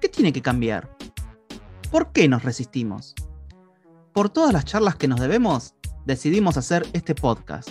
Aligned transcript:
¿Qué 0.00 0.08
tiene 0.08 0.32
que 0.32 0.42
cambiar? 0.42 0.96
¿Por 1.90 2.12
qué 2.12 2.28
nos 2.28 2.44
resistimos? 2.44 3.16
Por 4.12 4.30
todas 4.30 4.52
las 4.52 4.64
charlas 4.64 4.94
que 4.94 5.08
nos 5.08 5.18
debemos, 5.18 5.74
decidimos 6.06 6.56
hacer 6.56 6.86
este 6.92 7.16
podcast. 7.16 7.68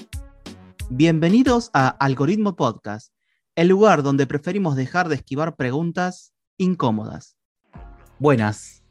Bienvenidos 0.90 1.70
a 1.74 1.88
Algoritmo 1.88 2.58
Podcast, 2.58 3.14
el 3.56 3.70
lugar 3.70 4.04
donde 4.04 4.28
preferimos 4.28 4.76
dejar 4.76 5.08
de 5.08 5.16
esquivar 5.16 5.56
preguntas 5.56 6.34
incómodas. 6.58 7.38
Buenas, 8.20 8.84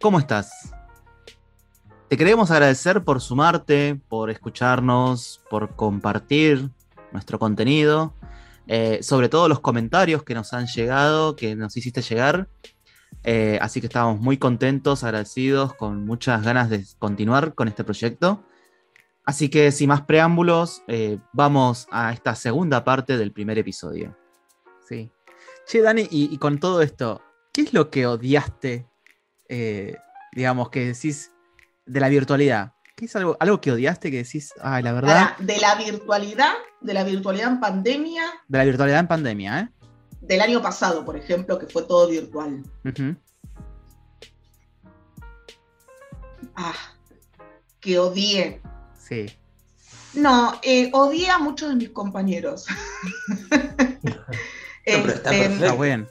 ¿cómo 0.00 0.18
estás? 0.18 0.72
Te 2.08 2.16
queremos 2.16 2.50
agradecer 2.50 3.04
por 3.04 3.20
sumarte, 3.20 4.00
por 4.08 4.30
escucharnos, 4.30 5.42
por 5.50 5.76
compartir 5.76 6.70
nuestro 7.12 7.38
contenido, 7.38 8.14
eh, 8.66 9.02
sobre 9.02 9.28
todo 9.28 9.48
los 9.48 9.60
comentarios 9.60 10.22
que 10.22 10.34
nos 10.34 10.52
han 10.52 10.66
llegado, 10.66 11.36
que 11.36 11.54
nos 11.54 11.76
hiciste 11.76 12.02
llegar. 12.02 12.48
Eh, 13.22 13.58
así 13.60 13.80
que 13.80 13.86
estamos 13.86 14.20
muy 14.20 14.38
contentos, 14.38 15.04
agradecidos, 15.04 15.74
con 15.74 16.04
muchas 16.04 16.42
ganas 16.42 16.70
de 16.70 16.84
continuar 16.98 17.54
con 17.54 17.68
este 17.68 17.84
proyecto. 17.84 18.44
Así 19.24 19.48
que 19.48 19.72
sin 19.72 19.88
más 19.88 20.02
preámbulos, 20.02 20.82
eh, 20.86 21.18
vamos 21.32 21.86
a 21.90 22.12
esta 22.12 22.34
segunda 22.34 22.84
parte 22.84 23.16
del 23.16 23.32
primer 23.32 23.58
episodio. 23.58 24.16
Sí. 24.86 25.10
Che, 25.66 25.80
Dani, 25.80 26.06
y, 26.10 26.36
con 26.36 26.58
todo 26.58 26.82
esto, 26.82 27.22
¿qué 27.52 27.62
es 27.62 27.72
lo 27.72 27.88
que 27.88 28.06
odiaste, 28.06 28.86
digamos, 30.32 30.68
que 30.68 30.86
decís 30.88 31.32
de 31.86 32.00
la 32.00 32.10
virtualidad? 32.10 32.74
¿Qué 32.94 33.06
es 33.06 33.16
algo, 33.16 33.36
algo 33.40 33.60
que 33.60 33.72
odiaste 33.72 34.10
que 34.10 34.18
decís, 34.18 34.54
ay, 34.60 34.82
la 34.82 34.92
verdad? 34.92 35.36
de 35.38 35.58
la 35.58 35.74
virtualidad, 35.74 36.52
de 36.80 36.94
la 36.94 37.02
virtualidad 37.02 37.48
en 37.50 37.60
pandemia. 37.60 38.22
De 38.46 38.58
la 38.58 38.64
virtualidad 38.64 39.00
en 39.00 39.08
pandemia, 39.08 39.60
¿eh? 39.60 39.68
Del 40.20 40.40
año 40.40 40.62
pasado, 40.62 41.04
por 41.04 41.16
ejemplo, 41.16 41.58
que 41.58 41.66
fue 41.66 41.82
todo 41.82 42.08
virtual. 42.08 42.62
Ah, 46.54 46.74
que 47.80 47.98
odié. 47.98 48.62
Sí. 48.96 49.26
No, 50.14 50.58
eh, 50.62 50.90
odié 50.92 51.30
a 51.30 51.38
muchos 51.38 51.70
de 51.70 51.76
mis 51.76 51.90
compañeros. 51.90 52.66
Este, 54.86 55.46
está, 55.46 55.72
bueno. 55.72 56.06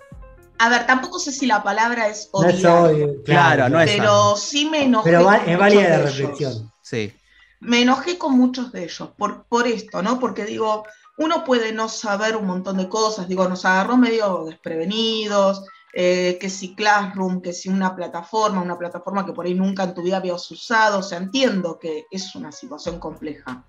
A 0.57 0.67
ver, 0.67 0.87
tampoco 0.87 1.19
sé 1.19 1.31
si 1.31 1.45
la 1.45 1.61
palabra 1.61 2.07
es 2.07 2.27
odiar. 2.31 3.07
claro, 3.23 3.69
no 3.69 3.79
es. 3.79 3.91
Pero 3.91 4.35
sí 4.35 4.67
me 4.67 4.85
enojé. 4.85 5.11
Pero 5.11 5.31
es 5.31 5.59
válida 5.59 5.89
la 5.89 5.97
reflexión. 5.99 6.72
Sí. 6.83 7.11
Me 7.59 7.81
enojé 7.81 8.19
con 8.19 8.37
muchos 8.37 8.71
de 8.71 8.83
ellos 8.83 9.09
por, 9.17 9.45
por 9.45 9.67
esto, 9.67 10.03
¿no? 10.03 10.19
Porque 10.19 10.45
digo, 10.45 10.85
uno 11.17 11.43
puede 11.43 11.71
no 11.71 11.89
saber 11.89 12.35
un 12.35 12.45
montón 12.45 12.77
de 12.77 12.89
cosas, 12.89 13.27
digo, 13.27 13.47
nos 13.47 13.65
agarró 13.65 13.97
medio 13.97 14.45
desprevenidos, 14.45 15.63
eh, 15.95 16.37
que 16.41 16.49
si 16.49 16.75
Classroom, 16.75 17.41
que 17.41 17.53
si 17.53 17.69
una 17.69 17.95
plataforma, 17.95 18.61
una 18.61 18.77
plataforma 18.77 19.25
que 19.25 19.31
por 19.31 19.45
ahí 19.45 19.53
nunca 19.53 19.83
en 19.83 19.93
tu 19.93 20.01
vida 20.01 20.17
habías 20.17 20.49
usado, 20.51 20.99
o 20.99 21.03
sea, 21.03 21.19
entiendo 21.19 21.79
que 21.79 22.05
es 22.11 22.35
una 22.35 22.51
situación 22.51 22.99
compleja. 22.99 23.63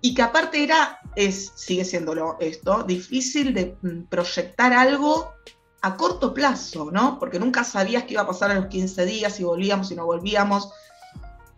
Y 0.00 0.14
que 0.14 0.22
aparte 0.22 0.64
era, 0.64 0.98
es, 1.14 1.52
sigue 1.56 1.84
siéndolo 1.84 2.38
esto, 2.40 2.82
difícil 2.82 3.52
de 3.52 3.76
mm, 3.82 4.04
proyectar 4.08 4.72
algo 4.72 5.34
a 5.82 5.96
corto 5.96 6.32
plazo, 6.32 6.90
¿no? 6.90 7.18
Porque 7.18 7.38
nunca 7.38 7.62
sabías 7.62 8.04
qué 8.04 8.14
iba 8.14 8.22
a 8.22 8.26
pasar 8.26 8.50
a 8.50 8.54
los 8.54 8.66
15 8.66 9.04
días, 9.04 9.34
si 9.34 9.44
volvíamos, 9.44 9.88
si 9.88 9.94
no 9.94 10.06
volvíamos. 10.06 10.72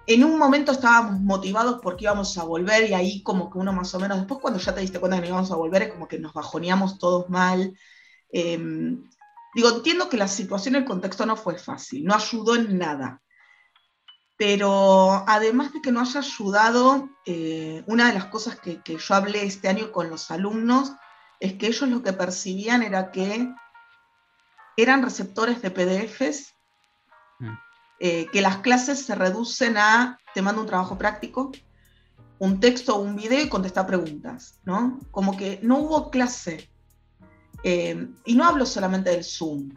En 0.06 0.24
un 0.24 0.38
momento 0.38 0.72
estábamos 0.72 1.20
motivados 1.20 1.80
porque 1.82 2.04
íbamos 2.04 2.36
a 2.36 2.44
volver 2.44 2.90
y 2.90 2.94
ahí 2.94 3.22
como 3.22 3.50
que 3.50 3.58
uno 3.58 3.72
más 3.72 3.94
o 3.94 4.00
menos, 4.00 4.18
después 4.18 4.40
cuando 4.40 4.58
ya 4.58 4.74
te 4.74 4.80
diste 4.80 4.98
cuenta 4.98 5.16
que 5.16 5.22
no 5.22 5.28
íbamos 5.28 5.52
a 5.52 5.56
volver, 5.56 5.82
es 5.82 5.92
como 5.92 6.08
que 6.08 6.18
nos 6.18 6.32
bajoneamos 6.32 6.98
todos 6.98 7.30
mal. 7.30 7.76
Em, 8.30 9.04
digo, 9.54 9.68
entiendo 9.68 10.08
que 10.08 10.16
la 10.16 10.28
situación, 10.28 10.74
el 10.74 10.84
contexto 10.84 11.24
no 11.26 11.36
fue 11.36 11.58
fácil, 11.58 12.04
no 12.04 12.14
ayudó 12.14 12.56
en 12.56 12.78
nada 12.78 13.22
pero 14.42 15.22
además 15.28 15.72
de 15.72 15.80
que 15.80 15.92
no 15.92 16.00
haya 16.00 16.18
ayudado, 16.18 17.08
eh, 17.26 17.84
una 17.86 18.08
de 18.08 18.14
las 18.14 18.24
cosas 18.24 18.58
que, 18.58 18.80
yo 18.84 19.14
hablé 19.14 19.44
este 19.44 19.68
año 19.68 19.92
con 19.92 20.10
los 20.10 20.32
alumnos 20.32 20.92
es 21.38 21.52
que 21.54 21.68
ellos 21.68 21.88
lo 21.88 22.02
que 22.02 22.12
percibían 22.12 22.82
era 22.82 23.12
que 23.12 23.48
eran 24.76 25.04
receptores 25.04 25.62
de 25.62 25.70
PDFs, 25.70 26.54
mm. 27.38 27.54
Eh, 28.02 28.26
que 28.32 28.42
las 28.42 28.58
clases 28.58 29.06
se 29.06 29.14
reducen 29.14 29.78
a 29.78 30.18
te 30.34 30.42
mando 30.42 30.60
un 30.60 30.66
trabajo 30.66 30.98
práctico, 30.98 31.52
un 32.38 32.60
texto 32.60 32.96
o 32.96 33.00
un 33.00 33.16
video 33.16 33.42
y 33.42 33.48
contestar 33.48 33.86
preguntas, 33.86 34.58
¿no? 34.64 35.00
Como 35.10 35.36
que 35.36 35.58
no 35.62 35.78
hubo 35.78 36.10
clase. 36.10 36.68
Eh, 37.64 38.08
y 38.24 38.34
no 38.34 38.44
hablo 38.44 38.66
solamente 38.66 39.10
del 39.10 39.24
Zoom, 39.24 39.70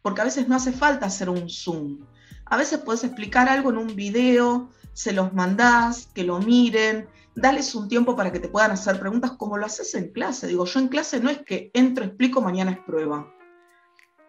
porque 0.00 0.20
a 0.20 0.24
veces 0.24 0.46
no 0.48 0.54
hace 0.54 0.72
falta 0.72 1.06
hacer 1.06 1.28
un 1.28 1.50
Zoom 1.50 1.98
a 2.46 2.56
veces 2.56 2.80
puedes 2.80 3.04
explicar 3.04 3.48
algo 3.48 3.70
en 3.70 3.78
un 3.78 3.96
video, 3.96 4.70
se 4.92 5.12
los 5.12 5.32
mandás, 5.32 6.08
que 6.14 6.24
lo 6.24 6.40
miren, 6.40 7.08
dales 7.34 7.74
un 7.74 7.88
tiempo 7.88 8.14
para 8.16 8.32
que 8.32 8.40
te 8.40 8.48
puedan 8.48 8.70
hacer 8.70 9.00
preguntas 9.00 9.32
como 9.32 9.56
lo 9.56 9.66
haces 9.66 9.94
en 9.94 10.12
clase. 10.12 10.46
Digo, 10.46 10.64
yo 10.66 10.80
en 10.80 10.88
clase 10.88 11.20
no 11.20 11.30
es 11.30 11.38
que 11.38 11.70
entro, 11.74 12.04
explico, 12.04 12.40
mañana 12.40 12.72
es 12.72 12.78
prueba. 12.78 13.32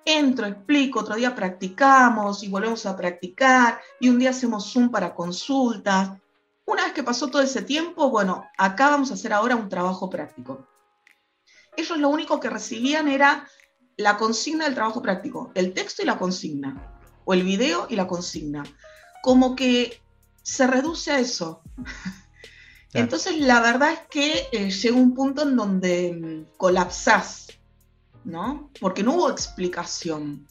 Entro, 0.05 0.45
explico, 0.45 0.99
otro 0.99 1.15
día 1.15 1.33
practicamos 1.33 2.43
y 2.43 2.47
volvemos 2.47 2.85
a 2.85 2.95
practicar 2.95 3.81
y 3.99 4.09
un 4.09 4.19
día 4.19 4.29
hacemos 4.29 4.71
Zoom 4.71 4.91
para 4.91 5.15
consultas. 5.15 6.11
Una 6.65 6.83
vez 6.83 6.93
que 6.93 7.01
pasó 7.01 7.27
todo 7.27 7.41
ese 7.41 7.63
tiempo, 7.63 8.11
bueno, 8.11 8.45
acá 8.55 8.89
vamos 8.89 9.09
a 9.09 9.15
hacer 9.15 9.33
ahora 9.33 9.55
un 9.55 9.67
trabajo 9.67 10.07
práctico. 10.07 10.67
Ellos 11.75 11.97
lo 11.97 12.09
único 12.09 12.39
que 12.39 12.51
recibían 12.51 13.07
era 13.07 13.47
la 13.97 14.15
consigna 14.17 14.65
del 14.65 14.75
trabajo 14.75 15.01
práctico, 15.01 15.51
el 15.55 15.73
texto 15.73 16.03
y 16.03 16.05
la 16.05 16.19
consigna 16.19 16.99
o 17.25 17.33
el 17.33 17.43
video 17.43 17.87
y 17.89 17.95
la 17.95 18.07
consigna. 18.07 18.63
Como 19.23 19.55
que 19.55 20.01
se 20.43 20.67
reduce 20.67 21.11
a 21.11 21.19
eso. 21.19 21.63
Entonces, 22.93 23.39
la 23.39 23.59
verdad 23.59 23.91
es 23.91 23.99
que 24.09 24.47
eh, 24.51 24.69
llega 24.69 24.95
un 24.95 25.15
punto 25.15 25.41
en 25.41 25.55
donde 25.55 26.13
mm, 26.13 26.57
colapsás, 26.57 27.47
¿no? 28.25 28.69
Porque 28.81 29.03
no 29.03 29.13
hubo 29.15 29.29
explicación. 29.29 30.47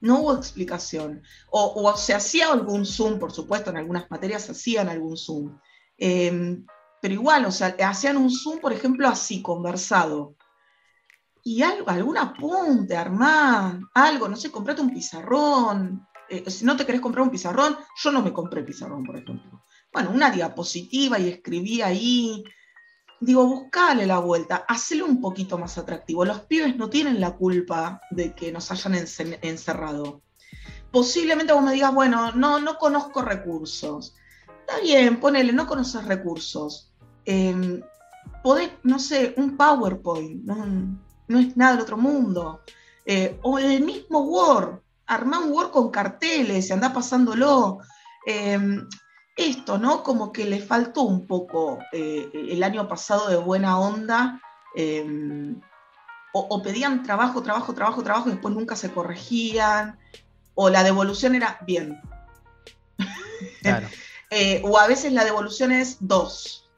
No 0.00 0.20
hubo 0.20 0.34
explicación. 0.34 1.22
O, 1.50 1.94
se 1.96 2.14
hacía 2.14 2.50
algún 2.50 2.86
Zoom, 2.86 3.18
por 3.18 3.32
supuesto, 3.32 3.70
en 3.70 3.76
algunas 3.76 4.10
materias 4.10 4.48
hacían 4.48 4.88
algún 4.88 5.16
Zoom. 5.16 5.58
Em, 5.98 6.64
pero 7.02 7.14
igual, 7.14 7.44
o 7.44 7.52
sea, 7.52 7.76
hacían 7.84 8.16
un 8.16 8.30
Zoom, 8.30 8.60
por 8.60 8.72
ejemplo, 8.72 9.08
así, 9.08 9.42
conversado 9.42 10.36
y 11.42 11.62
algo, 11.62 11.88
algún 11.88 12.18
apunte, 12.18 12.96
armá, 12.96 13.80
algo, 13.94 14.28
no 14.28 14.36
sé, 14.36 14.50
comprate 14.50 14.82
un 14.82 14.92
pizarrón. 14.92 16.06
Eh, 16.28 16.48
si 16.50 16.64
no 16.64 16.76
te 16.76 16.84
querés 16.84 17.00
comprar 17.00 17.24
un 17.24 17.30
pizarrón, 17.30 17.76
yo 18.02 18.12
no 18.12 18.22
me 18.22 18.32
compré 18.32 18.62
pizarrón, 18.62 19.04
por 19.04 19.16
ejemplo. 19.16 19.64
Bueno, 19.92 20.10
una 20.10 20.30
diapositiva 20.30 21.18
y 21.18 21.28
escribí 21.28 21.82
ahí. 21.82 22.44
Digo, 23.20 23.46
buscale 23.46 24.06
la 24.06 24.18
vuelta, 24.18 24.64
hacelo 24.66 25.04
un 25.04 25.20
poquito 25.20 25.58
más 25.58 25.76
atractivo. 25.76 26.24
Los 26.24 26.40
pibes 26.40 26.76
no 26.76 26.88
tienen 26.88 27.20
la 27.20 27.36
culpa 27.36 28.00
de 28.10 28.34
que 28.34 28.50
nos 28.50 28.70
hayan 28.70 28.94
encerrado. 28.94 30.22
Posiblemente 30.90 31.52
vos 31.52 31.62
me 31.62 31.74
digas, 31.74 31.94
bueno, 31.94 32.32
no, 32.32 32.58
no 32.60 32.78
conozco 32.78 33.20
recursos. 33.20 34.16
Está 34.60 34.80
bien, 34.80 35.20
ponele, 35.20 35.52
no 35.52 35.66
conoces 35.66 36.04
recursos. 36.06 36.92
Eh, 37.26 37.82
podés, 38.42 38.70
no 38.84 38.98
sé, 38.98 39.34
un 39.36 39.56
PowerPoint, 39.56 40.44
¿no? 40.44 41.38
es 41.38 41.56
nada 41.56 41.72
del 41.72 41.82
otro 41.82 41.96
mundo. 41.96 42.62
Eh, 43.04 43.38
o 43.42 43.58
el 43.58 43.82
mismo 43.82 44.20
Word, 44.20 44.80
armar 45.06 45.42
un 45.42 45.52
Word 45.52 45.70
con 45.70 45.90
carteles 45.90 46.68
y 46.68 46.72
andar 46.72 46.92
pasándolo. 46.92 47.80
Em, 48.26 48.86
esto, 49.36 49.78
¿no? 49.78 50.02
Como 50.02 50.32
que 50.32 50.44
le 50.44 50.60
faltó 50.60 51.02
un 51.02 51.26
poco 51.26 51.78
eh, 51.92 52.30
el 52.32 52.62
año 52.62 52.88
pasado 52.88 53.28
de 53.28 53.36
buena 53.36 53.78
onda. 53.78 54.40
Em, 54.74 55.60
o, 56.32 56.62
pedían 56.62 57.02
trabajo, 57.02 57.42
trabajo, 57.42 57.74
trabajo, 57.74 58.02
trabajo 58.04 58.28
y 58.28 58.32
después 58.32 58.54
nunca 58.54 58.76
se 58.76 58.92
corregían. 58.92 59.98
O 60.54 60.70
la 60.70 60.82
devolución 60.82 61.34
era 61.34 61.58
bien. 61.66 62.00
Eh, 64.32 64.62
o 64.64 64.78
a 64.78 64.86
veces 64.86 65.12
la 65.12 65.24
devolución 65.24 65.72
es 65.72 65.96
dos. 65.98 66.70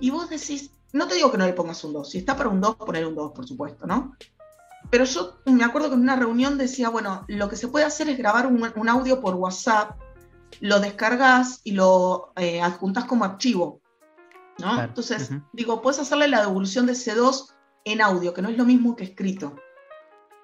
Y 0.00 0.10
vos 0.10 0.28
decís, 0.28 0.70
no 0.92 1.08
te 1.08 1.14
digo 1.14 1.32
que 1.32 1.38
no 1.38 1.46
le 1.46 1.54
pongas 1.54 1.82
un 1.82 1.94
2. 1.94 2.10
Si 2.10 2.18
está 2.18 2.36
para 2.36 2.50
un 2.50 2.60
2, 2.60 2.76
poner 2.76 3.06
un 3.06 3.14
2, 3.14 3.32
por 3.32 3.48
supuesto, 3.48 3.86
¿no? 3.86 4.14
pero 4.90 5.04
yo 5.04 5.36
me 5.46 5.64
acuerdo 5.64 5.88
que 5.88 5.94
en 5.94 6.00
una 6.00 6.16
reunión 6.16 6.58
decía, 6.58 6.88
bueno, 6.88 7.24
lo 7.28 7.48
que 7.48 7.56
se 7.56 7.68
puede 7.68 7.84
hacer 7.84 8.08
es 8.08 8.18
grabar 8.18 8.46
un, 8.46 8.88
audio 8.88 9.20
por 9.20 9.34
WhatsApp, 9.34 9.96
lo 10.60 10.80
descargas 10.80 11.60
y 11.64 11.72
lo 11.72 12.32
eh, 12.36 12.60
adjuntas 12.60 13.04
como 13.04 13.24
archivo. 13.24 13.80
¿no? 14.58 14.82
Entonces, 14.82 15.30
digo, 15.52 15.80
puedes 15.80 16.00
hacerle 16.00 16.28
la 16.28 16.40
devolución 16.40 16.86
de 16.86 16.92
C2 16.92 17.48
en 17.84 18.02
audio, 18.02 18.34
que 18.34 18.42
no 18.42 18.50
es 18.50 18.58
lo 18.58 18.64
mismo 18.64 18.94
que 18.94 19.04
escrito. 19.04 19.56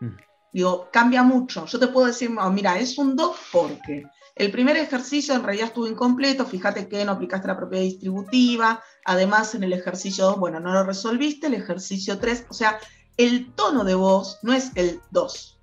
Mm. 0.00 0.16
Digo, 0.52 0.88
cambia 0.90 1.22
mucho. 1.22 1.66
Yo 1.66 1.78
te 1.78 1.88
puedo 1.88 2.06
decir, 2.06 2.30
mira, 2.30 2.78
es 2.78 2.96
un 2.96 3.14
2 3.14 3.36
porque 3.52 4.06
el 4.36 4.50
primer 4.50 4.76
ejercicio 4.76 5.34
en 5.34 5.42
realidad 5.42 5.68
estuvo 5.68 5.86
incompleto, 5.86 6.44
fíjate 6.44 6.88
que 6.88 7.04
no 7.04 7.12
aplicaste 7.12 7.48
la 7.48 7.56
propiedad 7.56 7.84
distributiva, 7.84 8.82
además 9.04 9.54
en 9.54 9.64
el 9.64 9.72
ejercicio 9.72 10.26
2, 10.26 10.38
bueno, 10.38 10.60
no 10.60 10.72
lo 10.72 10.84
resolviste, 10.84 11.46
el 11.46 11.54
ejercicio 11.54 12.18
3, 12.18 12.46
o 12.50 12.54
sea, 12.54 12.78
el 13.16 13.52
tono 13.54 13.82
de 13.82 13.94
voz 13.94 14.38
no 14.42 14.52
es 14.52 14.72
el 14.74 15.00
2, 15.10 15.58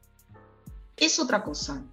es 0.98 1.20
otra 1.20 1.44
cosa. 1.44 1.84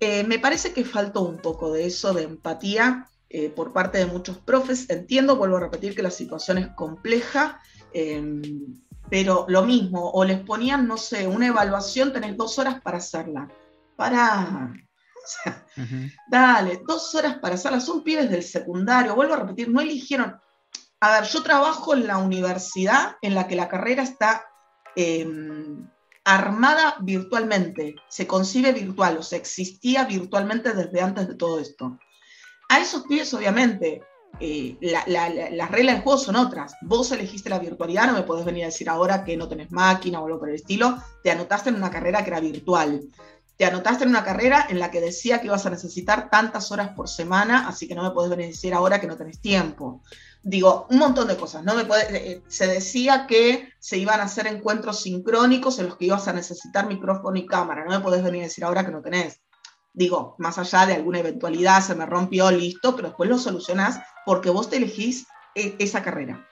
Eh, 0.00 0.24
me 0.24 0.38
parece 0.38 0.72
que 0.72 0.84
faltó 0.84 1.22
un 1.22 1.38
poco 1.38 1.72
de 1.72 1.86
eso, 1.86 2.12
de 2.14 2.22
empatía 2.22 3.08
eh, 3.28 3.50
por 3.50 3.72
parte 3.72 3.98
de 3.98 4.06
muchos 4.06 4.38
profes. 4.38 4.88
Entiendo, 4.90 5.36
vuelvo 5.36 5.56
a 5.56 5.60
repetir, 5.60 5.94
que 5.94 6.02
la 6.02 6.10
situación 6.10 6.58
es 6.58 6.68
compleja, 6.68 7.60
em, 7.92 8.42
pero 9.10 9.46
lo 9.48 9.62
mismo, 9.62 10.10
o 10.10 10.24
les 10.24 10.40
ponían, 10.40 10.86
no 10.86 10.96
sé, 10.96 11.26
una 11.26 11.46
evaluación, 11.48 12.12
tenés 12.12 12.36
dos 12.36 12.58
horas 12.58 12.80
para 12.80 12.98
hacerla. 12.98 13.48
Para, 13.96 14.72
o 15.14 15.26
sea, 15.26 15.66
dale, 16.28 16.80
dos 16.86 17.14
horas 17.14 17.38
para 17.38 17.56
hacerla. 17.56 17.80
Son 17.80 18.04
pibes 18.04 18.30
del 18.30 18.42
secundario, 18.42 19.14
vuelvo 19.14 19.34
a 19.34 19.38
repetir, 19.38 19.68
no 19.68 19.80
eligieron. 19.80 20.36
A 21.00 21.20
ver, 21.20 21.28
yo 21.28 21.42
trabajo 21.42 21.94
en 21.94 22.06
la 22.06 22.18
universidad 22.18 23.16
en 23.22 23.34
la 23.34 23.46
que 23.46 23.56
la 23.56 23.68
carrera 23.68 24.02
está 24.02 24.44
Em, 25.00 25.88
armada 26.34 26.96
virtualmente, 27.00 27.96
se 28.08 28.26
concibe 28.26 28.72
virtual, 28.72 29.16
o 29.16 29.22
sea, 29.22 29.38
existía 29.38 30.04
virtualmente 30.04 30.74
desde 30.74 31.00
antes 31.00 31.26
de 31.26 31.34
todo 31.34 31.58
esto. 31.58 31.98
A 32.68 32.80
esos 32.80 33.04
pibes, 33.04 33.32
obviamente, 33.32 34.02
eh, 34.38 34.76
las 34.82 35.70
reglas 35.70 35.94
del 35.94 36.02
juego 36.02 36.18
son 36.18 36.36
otras. 36.36 36.74
Vos 36.82 37.10
elegiste 37.12 37.48
la 37.48 37.58
virtualidad, 37.58 38.08
no 38.08 38.12
me 38.12 38.24
podés 38.24 38.44
venir 38.44 38.64
a 38.64 38.66
decir 38.66 38.90
ahora 38.90 39.24
que 39.24 39.38
no 39.38 39.48
tenés 39.48 39.70
máquina 39.70 40.20
o 40.20 40.26
algo 40.26 40.38
por 40.38 40.50
el 40.50 40.56
estilo. 40.56 40.98
Te 41.22 41.30
anotaste 41.30 41.70
en 41.70 41.76
una 41.76 41.90
carrera 41.90 42.22
que 42.22 42.30
era 42.30 42.40
virtual. 42.40 43.00
Te 43.58 43.66
anotaste 43.66 44.04
en 44.04 44.10
una 44.10 44.24
carrera 44.24 44.66
en 44.70 44.78
la 44.78 44.90
que 44.90 45.02
decía 45.02 45.40
que 45.40 45.48
ibas 45.48 45.66
a 45.66 45.70
necesitar 45.70 46.30
tantas 46.30 46.72
horas 46.72 46.90
por 46.96 47.08
semana, 47.08 47.68
así 47.68 47.86
que 47.86 47.94
no 47.94 48.02
me 48.02 48.12
podés 48.12 48.30
venir 48.30 48.46
a 48.46 48.48
decir 48.48 48.72
ahora 48.72 49.00
que 49.00 49.06
no 49.06 49.18
tenés 49.18 49.40
tiempo 49.40 50.00
digo, 50.42 50.86
un 50.90 50.98
montón 50.98 51.28
de 51.28 51.36
cosas, 51.36 51.64
¿no? 51.64 51.74
Me 51.74 51.84
puede, 51.84 52.32
eh, 52.32 52.42
se 52.48 52.66
decía 52.66 53.26
que 53.26 53.72
se 53.78 53.98
iban 53.98 54.20
a 54.20 54.24
hacer 54.24 54.46
encuentros 54.46 55.02
sincrónicos 55.02 55.78
en 55.78 55.86
los 55.86 55.96
que 55.96 56.06
ibas 56.06 56.28
a 56.28 56.32
necesitar 56.32 56.86
micrófono 56.86 57.36
y 57.36 57.46
cámara, 57.46 57.84
no 57.84 57.90
me 57.90 58.00
podés 58.00 58.22
venir 58.22 58.42
a 58.42 58.44
decir 58.44 58.64
ahora 58.64 58.84
que 58.84 58.92
no 58.92 59.02
tenés. 59.02 59.40
Digo, 59.92 60.36
más 60.38 60.58
allá 60.58 60.86
de 60.86 60.94
alguna 60.94 61.18
eventualidad, 61.18 61.82
se 61.82 61.94
me 61.94 62.06
rompió, 62.06 62.50
listo, 62.50 62.94
pero 62.94 63.08
después 63.08 63.28
lo 63.28 63.38
solucionás 63.38 64.00
porque 64.24 64.50
vos 64.50 64.70
te 64.70 64.76
elegís 64.76 65.26
eh, 65.54 65.76
esa 65.78 66.02
carrera. 66.02 66.46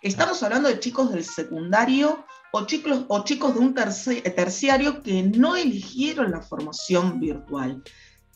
Estamos 0.00 0.42
hablando 0.42 0.68
de 0.68 0.80
chicos 0.80 1.12
del 1.12 1.24
secundario 1.24 2.24
o 2.52 2.66
chicos, 2.66 3.54
de 3.54 3.60
un 3.60 3.74
terciario 3.74 5.02
que 5.02 5.22
no 5.22 5.56
eligieron 5.56 6.30
la 6.30 6.42
formación 6.42 7.18
virtual. 7.18 7.82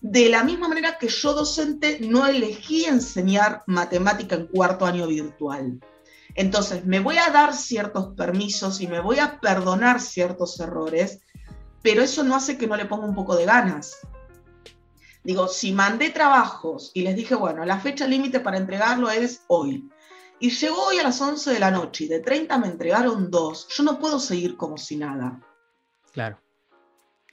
De 0.00 0.28
la 0.30 0.42
misma 0.42 0.68
manera 0.68 0.98
que 0.98 1.08
yo 1.08 1.34
docente 1.34 2.00
no 2.00 2.26
elegí 2.26 2.84
enseñar 2.84 3.62
matemática 3.66 4.34
en 4.34 4.46
cuarto 4.46 4.86
año 4.86 5.06
virtual. 5.06 5.80
Entonces, 6.34 6.84
me 6.86 7.00
voy 7.00 7.18
a 7.18 7.30
dar 7.30 7.54
ciertos 7.54 8.14
permisos 8.14 8.80
y 8.80 8.86
me 8.86 9.00
voy 9.00 9.18
a 9.18 9.38
perdonar 9.38 10.00
ciertos 10.00 10.58
errores, 10.60 11.20
pero 11.82 12.02
eso 12.02 12.24
no 12.24 12.34
hace 12.34 12.56
que 12.56 12.66
no 12.66 12.76
le 12.76 12.86
ponga 12.86 13.06
un 13.06 13.14
poco 13.14 13.36
de 13.36 13.44
ganas. 13.44 13.98
Digo, 15.24 15.48
si 15.48 15.72
mandé 15.72 16.10
trabajos 16.10 16.90
y 16.94 17.02
les 17.02 17.16
dije, 17.16 17.34
bueno, 17.34 17.64
la 17.64 17.80
fecha 17.80 18.06
límite 18.06 18.40
para 18.40 18.58
entregarlo 18.58 19.10
es 19.10 19.42
hoy, 19.48 19.90
y 20.38 20.50
llegó 20.50 20.86
hoy 20.86 20.98
a 20.98 21.02
las 21.02 21.20
11 21.20 21.52
de 21.52 21.60
la 21.60 21.70
noche 21.70 22.04
y 22.04 22.08
de 22.08 22.20
30 22.20 22.58
me 22.58 22.68
entregaron 22.68 23.30
dos, 23.30 23.68
yo 23.68 23.82
no 23.82 23.98
puedo 23.98 24.18
seguir 24.18 24.56
como 24.56 24.76
si 24.76 24.96
nada. 24.96 25.40
Claro. 26.12 26.38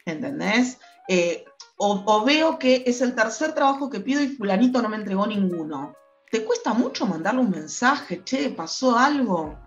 ¿Entendés? 0.05 0.79
Eh, 1.07 1.45
o, 1.77 2.23
veo 2.23 2.57
que 2.57 2.83
es 2.85 3.01
el 3.01 3.13
tercer 3.13 3.53
trabajo 3.53 3.89
que 3.89 4.00
pido 4.00 4.21
y 4.21 4.29
fulanito 4.29 4.81
no 4.81 4.89
me 4.89 4.95
entregó 4.95 5.27
ninguno. 5.27 5.94
¿Te 6.31 6.45
cuesta 6.45 6.73
mucho 6.73 7.05
mandarle 7.05 7.41
un 7.41 7.50
mensaje? 7.50 8.23
Che, 8.23 8.50
¿pasó 8.51 8.97
algo? 8.97 9.57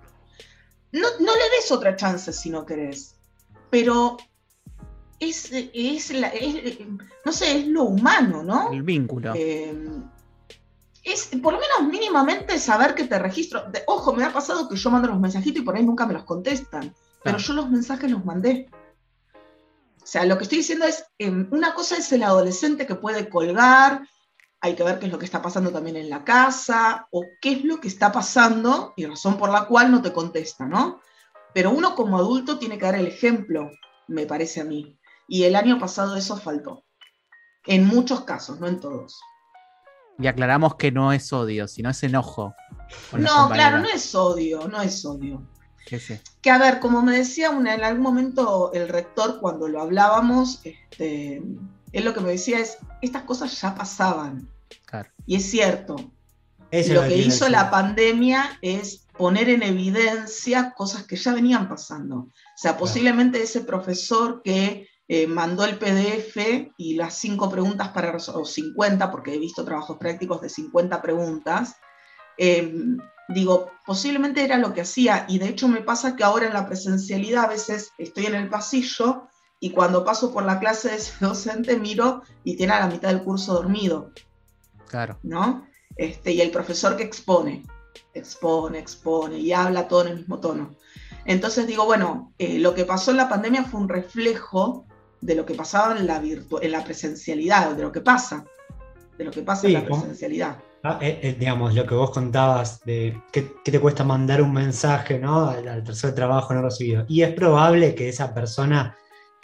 No, 0.93 1.09
le 1.19 1.56
des 1.56 1.71
otra 1.71 1.94
chance 1.94 2.33
si 2.33 2.50
no 2.50 2.65
querés. 2.65 3.17
Pero 3.71 4.17
es, 5.21 5.50
es, 5.53 6.12
no 7.25 7.33
sé, 7.33 7.59
es 7.59 7.67
lo 7.67 7.85
humano, 7.85 8.43
¿no? 8.43 8.73
El 8.73 8.83
vínculo. 8.83 9.35
Eh, 9.35 9.75
es 11.06 11.26
por 11.41 11.55
lo 11.55 11.61
menos 11.61 11.91
mínimamente 11.91 12.58
saber 12.58 12.94
que 12.94 13.05
te 13.05 13.19
registro. 13.19 13.64
ojo, 13.87 14.12
me 14.12 14.25
ha 14.25 14.32
pasado 14.32 14.69
que 14.69 14.76
yo 14.76 14.91
mando 14.91 15.08
los 15.08 15.20
mensajitos 15.20 15.62
y 15.62 15.64
por 15.64 15.76
ahí 15.76 15.85
nunca 15.85 16.05
me 16.05 16.14
los 16.14 16.25
contestan. 16.25 16.93
Pero 17.23 17.38
yo 17.38 17.53
los 17.55 17.70
mensajes 17.70 18.11
los 18.11 18.25
mandé. 18.25 18.69
O 20.03 20.06
sea, 20.06 20.25
lo 20.25 20.37
que 20.37 20.44
estoy 20.44 20.58
diciendo 20.58 20.85
es, 20.85 21.05
em, 21.19 21.49
una 21.53 21.75
cosa 21.75 21.97
es 21.97 22.11
el 22.12 22.23
adolescente 22.23 22.87
que 22.87 22.97
puede 22.97 23.29
colgar, 23.29 24.06
hay 24.61 24.75
que 24.75 24.82
ver 24.82 24.99
qué 24.99 25.06
es 25.06 25.12
lo 25.12 25.19
que 25.19 25.25
está 25.25 25.43
pasando 25.43 25.70
también 25.70 25.97
en 25.97 26.11
la 26.11 26.25
casa, 26.25 27.06
o 27.11 27.25
qué 27.41 27.52
es 27.52 27.64
lo 27.64 27.81
que 27.81 27.88
está 27.88 28.11
pasando 28.11 28.93
y 28.97 29.06
razón 29.06 29.37
por 29.37 29.50
la 29.50 29.67
cual 29.67 29.93
no 29.93 30.02
te 30.02 30.12
contesta, 30.12 30.67
¿no? 30.67 31.00
Pero 31.55 31.70
uno 31.70 31.94
como 31.94 32.19
adulto 32.19 32.59
tiene 32.59 32.79
que 32.79 32.85
dar 32.85 32.97
el 32.97 33.06
ejemplo, 33.06 33.70
me 34.09 34.26
parece 34.26 34.61
a 34.61 34.64
mí. 34.64 34.99
Y 35.29 35.44
el 35.44 35.55
año 35.56 35.79
pasado 35.79 36.17
eso 36.17 36.37
faltó. 36.37 36.85
En 37.64 37.87
muchos 37.87 38.23
casos, 38.23 38.61
no 38.61 38.67
en 38.67 38.81
todos. 38.81 39.20
Y 40.19 40.27
aclaramos 40.27 40.77
que 40.77 40.91
no 40.91 41.13
es 41.13 41.33
odio, 41.33 41.69
sino 41.69 41.91
es 41.91 42.03
enojo. 42.03 42.55
No, 43.13 43.51
claro, 43.51 43.79
no 43.79 43.89
es 43.89 44.15
odio, 44.15 44.69
no 44.69 44.81
es 44.81 45.05
odio. 45.05 45.43
Que 46.43 46.51
a 46.51 46.59
ver, 46.59 46.81
como 46.81 47.01
me 47.03 47.17
decía 47.17 47.51
en 47.51 47.69
algún 47.69 48.03
momento 48.03 48.73
el 48.73 48.89
rector 48.89 49.39
cuando 49.41 49.69
lo 49.69 49.81
hablábamos, 49.81 50.61
este, 50.65 51.43
él 51.93 52.05
lo 52.05 52.13
que 52.13 52.21
me 52.21 52.31
decía 52.31 52.59
es, 52.59 52.79
estas 53.03 53.23
cosas 53.23 53.61
ya 53.61 53.75
pasaban. 53.75 54.49
Y 55.27 55.37
es 55.37 55.51
cierto. 55.51 55.97
lo 56.73 57.03
que 57.03 57.17
hizo 57.17 57.49
la 57.49 57.71
pandemia 57.71 58.59
es 58.62 59.07
poner 59.17 59.49
en 59.49 59.62
evidencia 59.62 60.75
cosas 60.77 61.05
que 61.05 61.17
ya 61.17 61.33
venían 61.33 61.69
pasando. 61.69 62.17
O 62.17 62.33
sea, 62.57 62.77
posiblemente 62.77 63.43
ese 63.43 63.61
profesor 63.61 64.43
que 64.43 64.89
eh, 65.08 65.26
mandó 65.26 65.64
el 65.64 65.79
PDF 65.79 66.73
y 66.76 66.94
las 66.94 67.14
cinco 67.14 67.49
preguntas 67.49 67.88
para 67.88 68.12
resolver, 68.12 68.42
o 68.42 68.47
50, 68.47 69.11
porque 69.11 69.35
he 69.35 69.38
visto 69.38 69.64
trabajos 69.64 69.99
prácticos 69.99 70.40
de 70.40 70.49
50 70.49 71.00
preguntas, 71.00 71.76
eh, 72.38 72.73
digo, 73.28 73.71
posiblemente 73.85 74.45
era 74.45 74.59
lo 74.59 74.75
que 74.75 74.83
hacía 74.83 75.26
y 75.28 75.38
de 75.38 75.49
hecho 75.49 75.69
me 75.69 75.81
pasa 75.81 76.16
que 76.16 76.25
ahora 76.25 76.47
en 76.47 76.54
la 76.54 76.66
presencialidad 76.66 77.45
a 77.45 77.49
veces 77.49 77.92
estoy 77.99 78.26
en 78.26 78.35
el 78.35 78.49
pasillo 78.49 79.28
y 79.61 79.71
cuando 79.71 80.04
paso 80.04 80.33
por 80.33 80.45
la 80.45 80.59
clase 80.59 80.90
de 80.90 80.97
ese 80.97 81.12
docente 81.25 81.78
miro 81.78 82.23
y 82.45 82.57
tiene 82.57 82.75
a 82.75 82.81
la 82.81 82.88
mitad 82.88 83.09
del 83.09 83.23
curso 83.23 83.54
dormido. 83.54 84.11
Claro. 84.88 85.19
¿No? 85.23 85.66
Este, 85.97 86.33
y 86.33 86.40
el 86.40 86.50
profesor 86.50 86.97
que 86.97 87.02
expone, 87.02 87.64
expone, 88.12 88.78
expone 88.78 89.38
y 89.38 89.52
habla 89.52 89.88
todo 89.88 90.02
en 90.02 90.09
el 90.09 90.16
mismo 90.19 90.38
tono. 90.40 90.76
Entonces 91.25 91.66
digo, 91.66 91.85
bueno, 91.87 92.33
eh, 92.38 92.59
lo 92.59 92.75
que 92.75 92.85
pasó 92.85 93.11
en 93.11 93.16
la 93.16 93.28
pandemia 93.28 93.64
fue 93.64 93.81
un 93.81 93.88
reflejo 93.88 94.86
de 95.20 95.35
lo 95.35 95.44
que 95.44 95.54
pasaba 95.54 95.99
en 95.99 96.06
la, 96.06 96.23
en 96.23 96.73
la 96.73 96.85
presencialidad, 96.85 97.75
de 97.75 97.82
lo 97.82 97.92
que 97.92 98.00
pasa, 98.00 98.44
de 99.18 99.25
lo 99.25 99.30
que 99.30 99.42
pasa 99.42 99.66
en 99.66 99.73
la 99.75 99.85
presencialidad. 99.85 100.58
Ah, 100.88 101.00
eh, 101.02 101.18
eh, 101.20 101.37
digamos, 101.37 101.75
lo 101.75 101.85
que 101.85 101.96
vos 101.96 102.12
contabas 102.12 102.80
de 102.85 103.20
qué, 103.32 103.42
te 103.64 103.80
cuesta 103.80 104.04
mandar 104.04 104.40
un 104.40 104.52
mensaje 104.52 105.18
¿no? 105.18 105.49
al, 105.49 105.82
tercer 105.82 106.14
trabajo 106.14 106.54
no 106.54 106.62
recibido. 106.62 107.04
Y 107.08 107.23
es 107.23 107.35
probable 107.35 107.96
que 107.96 108.08
esa 108.08 108.32
persona, 108.32 108.96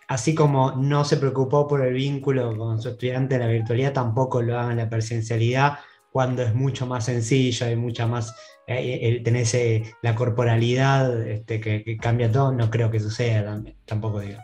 así 0.06 0.36
como 0.36 0.72
no 0.72 1.04
se 1.04 1.16
preocupó 1.16 1.66
por 1.66 1.84
el 1.84 1.94
vínculo 1.94 2.56
con 2.56 2.80
su 2.80 2.90
estudiante 2.90 3.34
en 3.34 3.40
la 3.40 3.48
virtualidad, 3.48 3.92
tampoco 3.92 4.40
lo 4.40 4.56
haga 4.56 4.70
en 4.70 4.78
la 4.78 4.88
presencialidad 4.88 5.78
cuando 6.12 6.42
es 6.42 6.54
mucho 6.54 6.86
más 6.86 7.06
sencillo 7.06 7.68
y 7.68 7.74
mucha 7.74 8.06
más, 8.06 8.32
eh, 8.68 9.20
tenés 9.24 9.56
la 10.02 10.14
corporalidad 10.14 11.26
este, 11.26 11.60
que, 11.60 11.96
cambia 11.96 12.30
todo, 12.30 12.52
no 12.52 12.70
creo 12.70 12.88
que 12.88 13.00
suceda 13.00 13.60
tampoco 13.86 14.20
digo. 14.20 14.38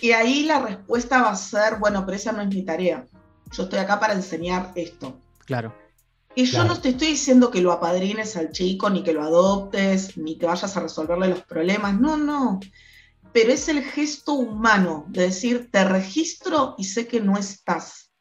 Y 0.00 0.12
ahí 0.12 0.44
la 0.44 0.60
respuesta 0.60 1.22
va 1.22 1.30
a 1.30 1.36
ser, 1.36 1.76
bueno, 1.78 2.04
pero 2.04 2.16
esa 2.16 2.32
no 2.32 2.42
es 2.42 2.48
mi 2.48 2.64
tarea. 2.64 3.06
Yo 3.52 3.64
estoy 3.64 3.78
acá 3.78 3.98
para 3.98 4.12
enseñar 4.12 4.72
esto. 4.74 5.18
Claro. 5.44 5.74
Y 6.34 6.44
yo 6.44 6.64
no 6.64 6.78
te 6.78 6.90
estoy 6.90 7.08
diciendo 7.08 7.50
que 7.50 7.62
lo 7.62 7.72
apadrines 7.72 8.36
al 8.36 8.52
chico, 8.52 8.90
ni 8.90 9.02
que 9.02 9.14
lo 9.14 9.22
adoptes, 9.22 10.18
ni 10.18 10.36
que 10.36 10.44
vayas 10.44 10.76
a 10.76 10.80
resolverle 10.80 11.28
los 11.28 11.42
problemas. 11.44 11.98
No, 11.98 12.18
no. 12.18 12.60
Pero 13.32 13.52
es 13.52 13.68
el 13.70 13.82
gesto 13.82 14.34
humano 14.34 15.06
de 15.08 15.22
decir, 15.22 15.70
te 15.70 15.82
registro 15.84 16.74
y 16.76 16.84
sé 16.84 17.06
que 17.06 17.22
no 17.22 17.38
estás. 17.38 18.12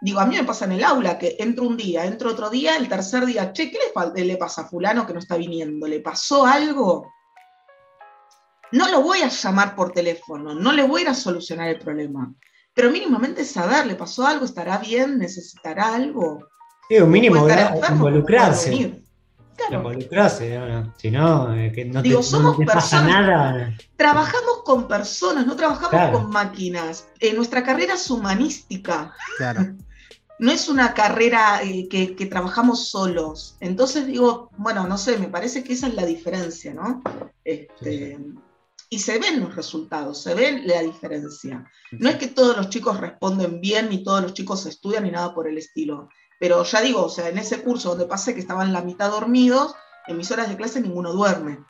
Digo, 0.00 0.18
a 0.18 0.26
mí 0.26 0.34
me 0.34 0.42
pasa 0.42 0.64
en 0.64 0.72
el 0.72 0.82
aula 0.82 1.16
que 1.16 1.36
entro 1.38 1.64
un 1.64 1.76
día, 1.76 2.04
entro 2.04 2.30
otro 2.30 2.50
día, 2.50 2.76
el 2.76 2.88
tercer 2.88 3.24
día, 3.24 3.52
che, 3.52 3.70
¿qué 3.70 3.78
le, 4.16 4.24
le 4.24 4.36
pasa 4.36 4.62
a 4.62 4.68
fulano 4.68 5.06
que 5.06 5.12
no 5.12 5.20
está 5.20 5.36
viniendo? 5.36 5.86
¿Le 5.86 6.00
pasó 6.00 6.44
algo? 6.44 7.06
No 8.72 8.88
lo 8.90 9.02
voy 9.02 9.22
a 9.22 9.28
llamar 9.28 9.74
por 9.76 9.92
teléfono, 9.92 10.54
no 10.54 10.72
le 10.72 10.82
voy 10.82 11.00
a 11.00 11.04
ir 11.04 11.08
a 11.10 11.14
solucionar 11.14 11.68
el 11.68 11.78
problema, 11.78 12.32
pero 12.74 12.90
mínimamente 12.90 13.44
saber, 13.44 13.86
¿le 13.86 13.94
pasó 13.94 14.26
algo? 14.26 14.44
¿Estará 14.44 14.78
bien? 14.78 15.18
¿Necesitará 15.18 15.94
algo? 15.94 16.48
Sí, 16.88 16.98
un 16.98 17.10
mínimo 17.10 17.46
estar 17.46 17.74
enfermo, 17.74 18.08
involucrarse. 18.08 19.02
Claro. 19.56 19.76
Involucrarse, 19.76 20.58
¿no? 20.58 20.94
si 20.96 21.10
no, 21.10 21.54
eh, 21.54 21.70
que 21.72 21.84
no 21.84 22.02
te, 22.02 22.08
Digo, 22.08 22.20
no 22.20 22.22
somos 22.22 22.58
te 22.58 22.64
pasa 22.64 23.00
personas. 23.02 23.26
nada. 23.26 23.76
Trabajamos 23.96 24.62
con 24.64 24.88
personas, 24.88 25.46
no 25.46 25.54
trabajamos 25.54 25.90
Claro. 25.90 26.18
con 26.18 26.30
máquinas. 26.30 27.06
Eh, 27.20 27.34
nuestra 27.34 27.62
carrera 27.62 27.94
es 27.94 28.10
humanística. 28.10 29.14
Claro. 29.36 29.60
no 30.38 30.50
es 30.50 30.68
una 30.68 30.94
carrera 30.94 31.62
eh, 31.62 31.86
que, 31.88 32.16
que 32.16 32.26
trabajamos 32.26 32.88
solos. 32.88 33.56
Entonces 33.60 34.06
digo, 34.06 34.50
bueno, 34.56 34.86
no 34.88 34.96
sé, 34.96 35.18
me 35.18 35.28
parece 35.28 35.62
que 35.62 35.74
esa 35.74 35.86
es 35.86 35.94
la 35.94 36.06
diferencia, 36.06 36.72
¿no? 36.72 37.02
Este, 37.44 38.18
Y 38.92 38.98
se 38.98 39.18
ven 39.18 39.40
los 39.40 39.56
resultados, 39.56 40.22
se 40.22 40.34
ve 40.34 40.60
la 40.66 40.82
diferencia. 40.82 41.64
No 41.92 42.10
es 42.10 42.16
que 42.16 42.26
todos 42.26 42.54
los 42.58 42.68
chicos 42.68 43.00
responden 43.00 43.58
bien, 43.58 43.88
ni 43.88 44.04
todos 44.04 44.20
los 44.20 44.34
chicos 44.34 44.66
estudian, 44.66 45.04
ni 45.04 45.10
nada 45.10 45.34
por 45.34 45.48
el 45.48 45.56
estilo. 45.56 46.10
Pero 46.38 46.62
ya 46.62 46.82
digo, 46.82 47.06
o 47.06 47.08
sea, 47.08 47.30
en 47.30 47.38
ese 47.38 47.62
curso 47.62 47.88
donde 47.88 48.04
pasé 48.04 48.34
que 48.34 48.40
estaban 48.40 48.70
la 48.70 48.82
mitad 48.82 49.10
dormidos, 49.10 49.74
en 50.06 50.18
mis 50.18 50.30
horas 50.30 50.50
de 50.50 50.58
clase 50.58 50.82
ninguno 50.82 51.14
duerme. 51.14 51.64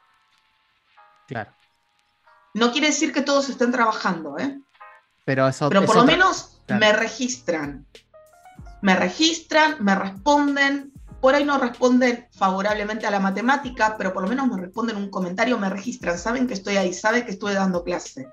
Claro. 1.29 1.53
No 2.55 2.73
quiere 2.73 2.89
decir 2.89 3.13
que 3.13 3.23
todos 3.23 3.49
estén 3.49 3.71
trabajando, 3.71 4.37
¿eh? 4.41 4.61
Pero 5.25 5.47
eso 5.47 5.69
Pero 5.69 5.85
por 5.85 5.95
lo 5.95 6.05
menos 6.05 6.59
claro. 6.67 6.81
me 6.81 6.93
registran. 6.93 7.87
Me 8.81 8.97
registran, 8.97 9.77
me 9.79 9.95
responden. 9.95 10.92
Por 11.23 11.37
ahí 11.37 11.45
no 11.45 11.57
responden 11.57 12.27
favorablemente 12.33 13.07
a 13.07 13.11
la 13.13 13.21
matemática, 13.21 13.95
pero 13.97 14.13
por 14.13 14.25
lo 14.25 14.29
menos 14.29 14.49
me 14.49 14.61
responden 14.61 14.97
un 14.97 15.09
comentario, 15.09 15.57
me 15.57 15.71
registran, 15.71 16.19
saben 16.19 16.49
que 16.49 16.55
estoy 16.55 16.77
ahí, 16.77 16.93
saben 16.93 17.25
que 17.25 17.31
estoy 17.31 17.55
dando 17.55 17.85
clase. 17.85 18.29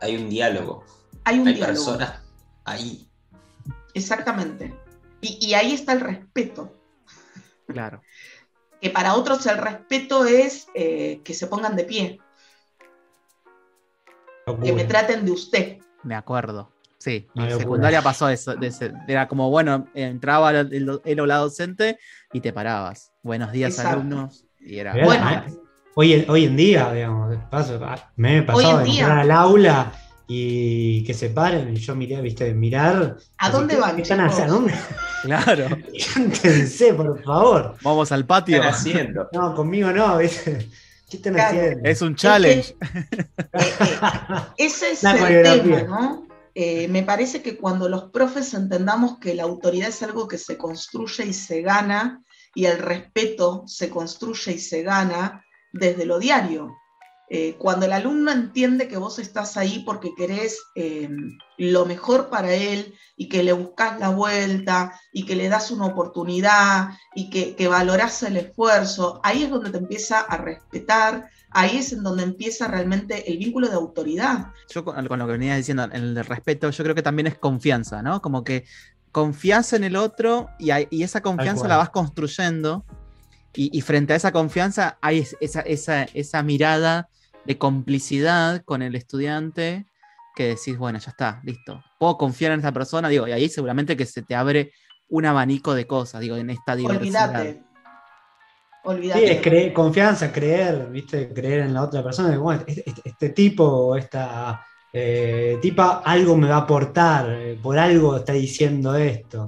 Hay 0.00 0.16
un 0.16 0.30
diálogo. 0.30 0.84
Hay 1.24 1.38
un 1.38 1.46
Hay 1.48 1.54
diálogo. 1.54 1.74
personas 1.74 2.22
ahí. 2.64 3.10
Exactamente. 3.92 4.74
Y, 5.20 5.46
y 5.48 5.52
ahí 5.52 5.74
está 5.74 5.92
el 5.92 6.00
respeto. 6.00 6.74
Claro. 7.68 8.02
Que 8.80 8.90
para 8.90 9.14
otros 9.16 9.44
el 9.46 9.58
respeto 9.58 10.24
es 10.24 10.68
eh, 10.72 11.20
que 11.24 11.34
se 11.34 11.48
pongan 11.48 11.74
de 11.74 11.82
pie, 11.82 12.20
que 14.62 14.72
me 14.72 14.84
traten 14.84 15.24
de 15.24 15.32
usted. 15.32 15.78
Me 16.04 16.14
acuerdo. 16.14 16.70
Sí, 16.98 17.28
en 17.36 17.42
locura. 17.44 17.58
secundaria 17.58 18.02
pasó 18.02 18.28
eso. 18.28 18.54
de 18.56 18.66
ese- 18.68 18.92
era 19.06 19.28
como, 19.28 19.50
bueno, 19.50 19.86
entraba 19.94 20.50
el, 20.50 20.72
el, 20.72 21.00
el 21.04 21.20
o 21.20 21.26
la 21.26 21.36
docente 21.36 21.98
y 22.32 22.40
te 22.40 22.52
parabas. 22.52 23.12
Buenos 23.22 23.52
días, 23.52 23.70
Exacto. 23.70 24.00
alumnos. 24.00 24.44
Y 24.60 24.78
era. 24.78 24.94
Bueno. 25.04 25.44
hoy, 25.94 26.12
en- 26.14 26.30
hoy 26.30 26.44
en 26.46 26.56
día, 26.56 26.92
digamos, 26.92 27.36
paso, 27.50 27.80
ah, 27.84 28.10
me 28.16 28.38
he 28.38 28.42
pasado 28.42 28.78
en 28.80 28.84
de 28.86 28.90
día. 28.90 29.00
entrar 29.02 29.18
al 29.20 29.30
aula 29.30 29.92
y 30.26 31.04
que 31.04 31.14
se 31.14 31.30
paren 31.30 31.72
y 31.72 31.76
yo 31.76 31.94
miré, 31.94 32.20
viste, 32.20 32.52
mirar. 32.52 33.16
¿A 33.38 33.50
dónde 33.50 33.74
¿qué- 33.76 33.80
van, 33.80 33.96
qué 33.96 34.02
están 34.02 34.20
haciendo? 34.20 34.54
¿Dónde? 34.54 34.74
Claro. 35.22 35.66
Cántense, 36.14 36.94
por 36.94 37.22
favor. 37.24 37.76
Vamos 37.82 38.12
al 38.12 38.20
¿Qué 38.22 38.26
patio. 38.26 38.56
están 38.56 38.72
haciendo? 38.74 39.28
No, 39.32 39.54
conmigo 39.54 39.90
no, 39.92 40.18
¿viste? 40.18 40.68
¿Qué 41.10 41.16
están 41.16 41.34
Claro. 41.34 41.56
haciendo? 41.58 41.88
Es 41.88 42.02
un 42.02 42.14
challenge. 42.14 42.76
Eh, 42.94 43.06
eh, 43.52 43.60
ese 44.58 44.90
es 44.92 45.02
La 45.02 45.12
el 45.28 45.62
tema, 45.62 45.82
¿no? 45.82 46.27
Eh, 46.60 46.88
me 46.88 47.04
parece 47.04 47.40
que 47.40 47.56
cuando 47.56 47.88
los 47.88 48.10
profes 48.10 48.52
entendamos 48.52 49.18
que 49.20 49.32
la 49.32 49.44
autoridad 49.44 49.90
es 49.90 50.02
algo 50.02 50.26
que 50.26 50.38
se 50.38 50.58
construye 50.58 51.26
y 51.26 51.32
se 51.32 51.62
gana, 51.62 52.24
y 52.52 52.64
el 52.64 52.78
respeto 52.80 53.62
se 53.68 53.88
construye 53.88 54.54
y 54.54 54.58
se 54.58 54.82
gana 54.82 55.44
desde 55.72 56.04
lo 56.04 56.18
diario. 56.18 56.74
Eh, 57.30 57.54
cuando 57.60 57.86
el 57.86 57.92
alumno 57.92 58.32
entiende 58.32 58.88
que 58.88 58.96
vos 58.96 59.20
estás 59.20 59.56
ahí 59.56 59.84
porque 59.86 60.16
querés 60.16 60.60
eh, 60.74 61.08
lo 61.58 61.86
mejor 61.86 62.28
para 62.28 62.52
él 62.52 62.92
y 63.16 63.28
que 63.28 63.44
le 63.44 63.52
buscas 63.52 64.00
la 64.00 64.08
vuelta 64.08 65.00
y 65.12 65.26
que 65.26 65.36
le 65.36 65.48
das 65.48 65.70
una 65.70 65.86
oportunidad 65.86 66.88
y 67.14 67.30
que, 67.30 67.54
que 67.54 67.68
valorás 67.68 68.24
el 68.24 68.36
esfuerzo, 68.36 69.20
ahí 69.22 69.44
es 69.44 69.50
donde 69.50 69.70
te 69.70 69.78
empieza 69.78 70.18
a 70.22 70.36
respetar, 70.38 71.30
ahí 71.50 71.76
es 71.78 71.92
en 71.92 72.02
donde 72.02 72.22
empieza 72.22 72.68
realmente 72.68 73.30
el 73.30 73.38
vínculo 73.38 73.68
de 73.68 73.74
autoridad. 73.74 74.48
Yo 74.72 74.84
con, 74.84 75.06
con 75.06 75.18
lo 75.18 75.26
que 75.26 75.32
venías 75.32 75.56
diciendo, 75.56 75.84
en 75.84 75.92
el 75.92 76.14
de 76.14 76.22
respeto, 76.22 76.70
yo 76.70 76.84
creo 76.84 76.94
que 76.94 77.02
también 77.02 77.26
es 77.26 77.38
confianza, 77.38 78.02
¿no? 78.02 78.20
Como 78.20 78.44
que 78.44 78.64
confías 79.12 79.72
en 79.72 79.84
el 79.84 79.96
otro 79.96 80.48
y, 80.58 80.70
hay- 80.70 80.86
y 80.90 81.02
esa 81.02 81.20
confianza 81.22 81.62
la 81.68 81.76
vas 81.78 81.90
construyendo. 81.90 82.84
Y, 83.54 83.76
y 83.76 83.80
frente 83.80 84.12
a 84.12 84.16
esa 84.16 84.30
confianza 84.32 84.98
hay 85.00 85.18
es- 85.20 85.36
esa, 85.40 85.60
esa, 85.62 86.02
esa 86.04 86.42
mirada 86.42 87.08
de 87.46 87.56
complicidad 87.58 88.62
con 88.64 88.82
el 88.82 88.94
estudiante 88.94 89.86
que 90.36 90.48
decís, 90.48 90.76
bueno, 90.78 90.98
ya 90.98 91.10
está, 91.10 91.40
listo. 91.44 91.82
Puedo 91.98 92.16
confiar 92.18 92.52
en 92.52 92.60
esa 92.60 92.72
persona, 92.72 93.08
digo, 93.08 93.26
y 93.26 93.32
ahí 93.32 93.48
seguramente 93.48 93.96
que 93.96 94.06
se 94.06 94.22
te 94.22 94.34
abre 94.36 94.72
un 95.08 95.24
abanico 95.24 95.74
de 95.74 95.86
cosas, 95.86 96.20
digo, 96.20 96.36
en 96.36 96.50
esta 96.50 96.76
diversidad. 96.76 97.30
Olvídate. 97.30 97.62
Sí, 98.82 98.88
Olvídate. 98.90 99.32
es 99.32 99.40
creer, 99.42 99.72
confianza, 99.72 100.32
creer, 100.32 100.88
¿viste? 100.90 101.28
Creer 101.34 101.60
en 101.60 101.74
la 101.74 101.82
otra 101.82 102.02
persona. 102.02 102.36
Bueno, 102.38 102.62
este, 102.66 102.84
este- 102.88 103.02
este 103.08 103.28
tipo 103.30 103.64
o 103.64 103.96
esta 103.96 104.64
eh, 104.92 105.58
tipa 105.60 105.98
algo 106.04 106.36
me 106.36 106.48
va 106.48 106.56
a 106.56 106.60
aportar, 106.60 107.28
eh, 107.30 107.58
por 107.62 107.78
algo 107.78 108.16
está 108.16 108.32
diciendo 108.32 108.94
esto. 108.96 109.44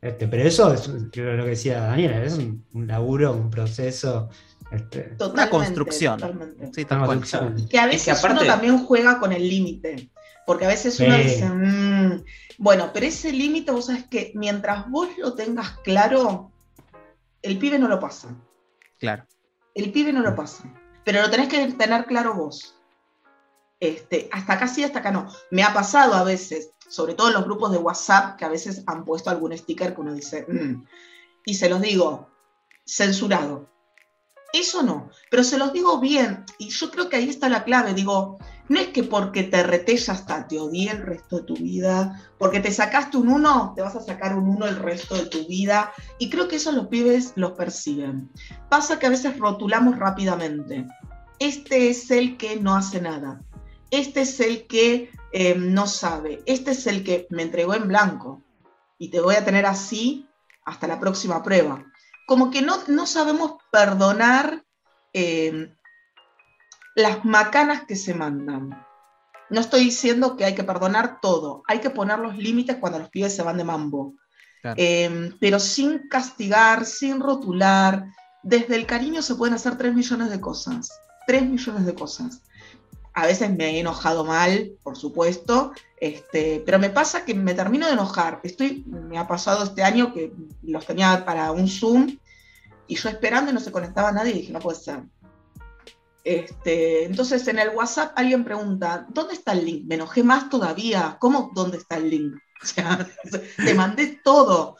Este, 0.00 0.26
pero 0.26 0.42
eso 0.42 0.72
es 0.74 0.90
creo 1.12 1.36
lo 1.36 1.44
que 1.44 1.50
decía 1.50 1.80
Daniela, 1.82 2.24
es 2.24 2.34
un, 2.34 2.64
un 2.72 2.86
laburo, 2.88 3.32
un 3.32 3.50
proceso. 3.50 4.28
Este, 4.72 5.14
Una 5.32 5.48
construcción. 5.50 6.18
totalmente. 6.18 6.70
Sí, 6.72 6.86
una 6.90 7.20
que 7.68 7.78
a 7.78 7.84
Es 7.84 7.90
veces 7.90 8.04
que 8.04 8.10
aparte- 8.12 8.44
uno 8.44 8.46
también 8.46 8.78
juega 8.84 9.18
con 9.20 9.32
el 9.32 9.48
límite, 9.48 10.10
porque 10.46 10.64
a 10.64 10.68
veces 10.68 10.98
uno 11.00 11.16
Sí. 11.16 11.22
dice, 11.22 11.48
"Mm, 11.48 12.24
bueno, 12.58 12.90
pero 12.92 13.06
ese 13.06 13.32
límite 13.32 13.70
vos 13.72 13.86
sabes 13.86 14.04
que 14.04 14.32
mientras 14.34 14.88
vos 14.90 15.08
lo 15.18 15.34
tengas 15.34 15.78
claro, 15.84 16.50
el 17.42 17.58
pibe 17.58 17.78
no 17.78 17.88
lo 17.88 17.98
pasa, 18.00 18.34
Claro. 19.00 19.26
el 19.74 19.90
pibe 19.92 20.12
no 20.12 20.20
lo 20.20 20.36
pasa, 20.36 20.62
pero 21.04 21.22
lo 21.22 21.30
tenés 21.30 21.48
que 21.48 21.66
tener 21.72 22.04
claro 22.04 22.34
vos. 22.34 22.76
Este, 23.80 24.28
hasta 24.30 24.52
acá 24.52 24.68
sí, 24.68 24.84
hasta 24.84 24.98
acá 24.98 25.10
no. 25.10 25.26
Me 25.50 25.62
ha 25.62 25.72
pasado 25.72 26.12
a 26.14 26.22
veces, 26.22 26.72
sobre 26.86 27.14
todo 27.14 27.28
en 27.28 27.34
los 27.34 27.44
grupos 27.44 27.72
de 27.72 27.78
WhatsApp, 27.78 28.36
que 28.36 28.44
a 28.44 28.48
veces 28.50 28.82
han 28.86 29.04
puesto 29.06 29.30
algún 29.30 29.56
sticker 29.56 29.94
que 29.94 30.00
uno 30.02 30.12
dice, 30.12 30.44
"Mm", 30.46 30.84
y 31.46 31.54
se 31.54 31.70
los 31.70 31.80
digo, 31.80 32.28
censurado. 32.86 33.70
Eso 34.52 34.82
no, 34.82 35.08
pero 35.30 35.44
se 35.44 35.56
los 35.56 35.72
digo 35.72 35.98
bien, 35.98 36.44
y 36.58 36.68
yo 36.68 36.90
creo 36.90 37.08
que 37.08 37.16
ahí 37.16 37.30
está 37.30 37.48
la 37.48 37.64
clave, 37.64 37.94
digo, 37.94 38.38
no 38.70 38.78
es 38.78 38.90
que 38.90 39.02
porque 39.02 39.42
te 39.42 39.64
reté 39.64 39.96
ya 39.96 40.12
está, 40.12 40.46
te 40.46 40.56
odié 40.56 40.92
el 40.92 41.02
resto 41.02 41.38
de 41.38 41.42
tu 41.42 41.54
vida, 41.56 42.22
porque 42.38 42.60
te 42.60 42.70
sacaste 42.70 43.16
un 43.16 43.28
uno, 43.28 43.72
te 43.74 43.82
vas 43.82 43.96
a 43.96 44.00
sacar 44.00 44.38
un 44.38 44.48
uno 44.48 44.64
el 44.64 44.76
resto 44.76 45.16
de 45.16 45.26
tu 45.26 45.44
vida, 45.48 45.92
y 46.20 46.30
creo 46.30 46.46
que 46.46 46.54
eso 46.54 46.70
los 46.70 46.86
pibes 46.86 47.32
los 47.34 47.52
perciben. 47.52 48.30
Pasa 48.68 49.00
que 49.00 49.08
a 49.08 49.10
veces 49.10 49.36
rotulamos 49.38 49.98
rápidamente. 49.98 50.86
Este 51.40 51.90
es 51.90 52.12
el 52.12 52.36
que 52.36 52.60
no 52.60 52.76
hace 52.76 53.00
nada, 53.00 53.42
este 53.90 54.20
es 54.20 54.38
el 54.38 54.68
que 54.68 55.10
eh, 55.32 55.56
no 55.56 55.88
sabe, 55.88 56.40
este 56.46 56.70
es 56.70 56.86
el 56.86 57.02
que 57.02 57.26
me 57.30 57.42
entregó 57.42 57.74
en 57.74 57.88
blanco, 57.88 58.44
y 58.98 59.10
te 59.10 59.20
voy 59.20 59.34
a 59.34 59.44
tener 59.44 59.66
así 59.66 60.28
hasta 60.64 60.86
la 60.86 61.00
próxima 61.00 61.42
prueba. 61.42 61.84
Como 62.24 62.52
que 62.52 62.62
no, 62.62 62.76
no 62.86 63.06
sabemos 63.06 63.54
perdonar 63.72 64.64
eh, 65.12 65.74
las 67.00 67.24
macanas 67.24 67.84
que 67.86 67.96
se 67.96 68.14
mandan. 68.14 68.84
No 69.48 69.60
estoy 69.60 69.84
diciendo 69.84 70.36
que 70.36 70.44
hay 70.44 70.54
que 70.54 70.64
perdonar 70.64 71.20
todo, 71.20 71.62
hay 71.66 71.80
que 71.80 71.90
poner 71.90 72.18
los 72.18 72.36
límites 72.36 72.76
cuando 72.76 72.98
los 73.00 73.10
pibes 73.10 73.34
se 73.34 73.42
van 73.42 73.56
de 73.56 73.64
mambo, 73.64 74.14
Claro. 74.60 74.76
Eh, 74.78 75.32
pero 75.40 75.58
sin 75.58 76.08
castigar, 76.08 76.84
sin 76.84 77.20
rotular. 77.20 78.06
Desde 78.42 78.76
el 78.76 78.86
cariño 78.86 79.22
se 79.22 79.34
pueden 79.34 79.54
hacer 79.54 79.76
tres 79.76 79.94
millones 79.94 80.30
de 80.30 80.40
cosas, 80.40 80.90
tres 81.26 81.42
millones 81.42 81.86
de 81.86 81.94
cosas. 81.94 82.42
A 83.12 83.26
veces 83.26 83.50
me 83.50 83.70
he 83.70 83.80
enojado 83.80 84.24
mal, 84.24 84.72
por 84.82 84.96
supuesto, 84.96 85.72
este, 86.00 86.62
pero 86.64 86.78
me 86.78 86.90
pasa 86.90 87.24
que 87.24 87.34
me 87.34 87.54
termino 87.54 87.86
de 87.86 87.94
enojar. 87.94 88.40
Estoy, 88.44 88.84
me 88.86 89.18
ha 89.18 89.26
pasado 89.26 89.64
este 89.64 89.82
año 89.82 90.14
que 90.14 90.32
los 90.62 90.86
tenía 90.86 91.24
para 91.24 91.50
un 91.52 91.68
Zoom 91.68 92.18
y 92.86 92.94
yo 92.94 93.08
esperando 93.08 93.50
y 93.50 93.54
no 93.54 93.60
se 93.60 93.72
conectaba 93.72 94.12
nadie 94.12 94.32
y 94.32 94.38
dije, 94.40 94.52
no 94.52 94.60
puede 94.60 94.78
ser. 94.78 95.02
Este, 96.24 97.04
entonces 97.04 97.46
en 97.48 97.58
el 97.58 97.70
WhatsApp 97.70 98.12
alguien 98.16 98.44
pregunta, 98.44 99.06
¿dónde 99.08 99.34
está 99.34 99.52
el 99.52 99.64
link? 99.64 99.84
Me 99.86 99.94
enojé 99.94 100.22
más 100.22 100.48
todavía. 100.50 101.16
¿Cómo 101.18 101.50
dónde 101.54 101.78
está 101.78 101.96
el 101.96 102.10
link? 102.10 102.34
O 102.62 102.66
sea, 102.66 103.08
te 103.56 103.74
mandé 103.74 104.20
todo. 104.22 104.76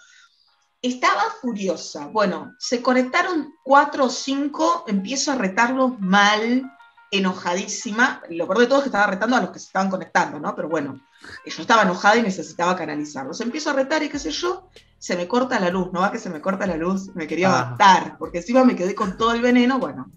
Estaba 0.83 1.23
furiosa. 1.41 2.09
Bueno, 2.09 2.55
se 2.59 2.83
conectaron 2.83 3.55
cuatro 3.65 4.05
o 4.05 4.11
cinco, 4.11 4.85
empiezo 4.87 5.33
a 5.33 5.37
retarlos 5.37 5.99
mal, 5.99 6.71
enojadísima. 7.11 8.23
Lo 8.31 8.47
peor 8.47 8.59
de 8.61 8.67
todo 8.67 8.79
es 8.79 8.83
que 8.85 8.89
estaba 8.89 9.07
retando 9.07 9.37
a 9.37 9.41
los 9.41 9.51
que 9.51 9.59
se 9.59 9.67
estaban 9.67 9.89
conectando, 9.91 10.39
¿no? 10.39 10.55
Pero 10.55 10.69
bueno, 10.69 11.01
yo 11.47 11.63
estaba 11.63 11.83
enojada 11.83 12.17
y 12.17 12.23
necesitaba 12.23 12.77
canalizarlos. 12.77 13.41
Empiezo 13.41 13.71
a 13.71 13.75
retar 13.75 14.03
y 14.03 14.09
qué 14.11 14.19
sé 14.19 14.31
yo, 14.31 14.69
se 14.99 15.17
me 15.17 15.27
corta 15.27 15.59
la 15.59 15.71
luz, 15.71 15.91
¿no 15.93 16.01
va 16.01 16.13
que 16.13 16.19
se 16.19 16.29
me 16.31 16.41
corta 16.43 16.67
la 16.67 16.77
luz? 16.77 17.15
Me 17.15 17.27
quería 17.27 17.49
Ah. 17.51 17.71
matar, 17.71 18.19
porque 18.19 18.39
encima 18.39 18.63
me 18.65 18.77
quedé 18.77 18.95
con 18.95 19.17
todo 19.17 19.33
el 19.33 19.41
veneno, 19.43 19.79
bueno. 19.79 20.11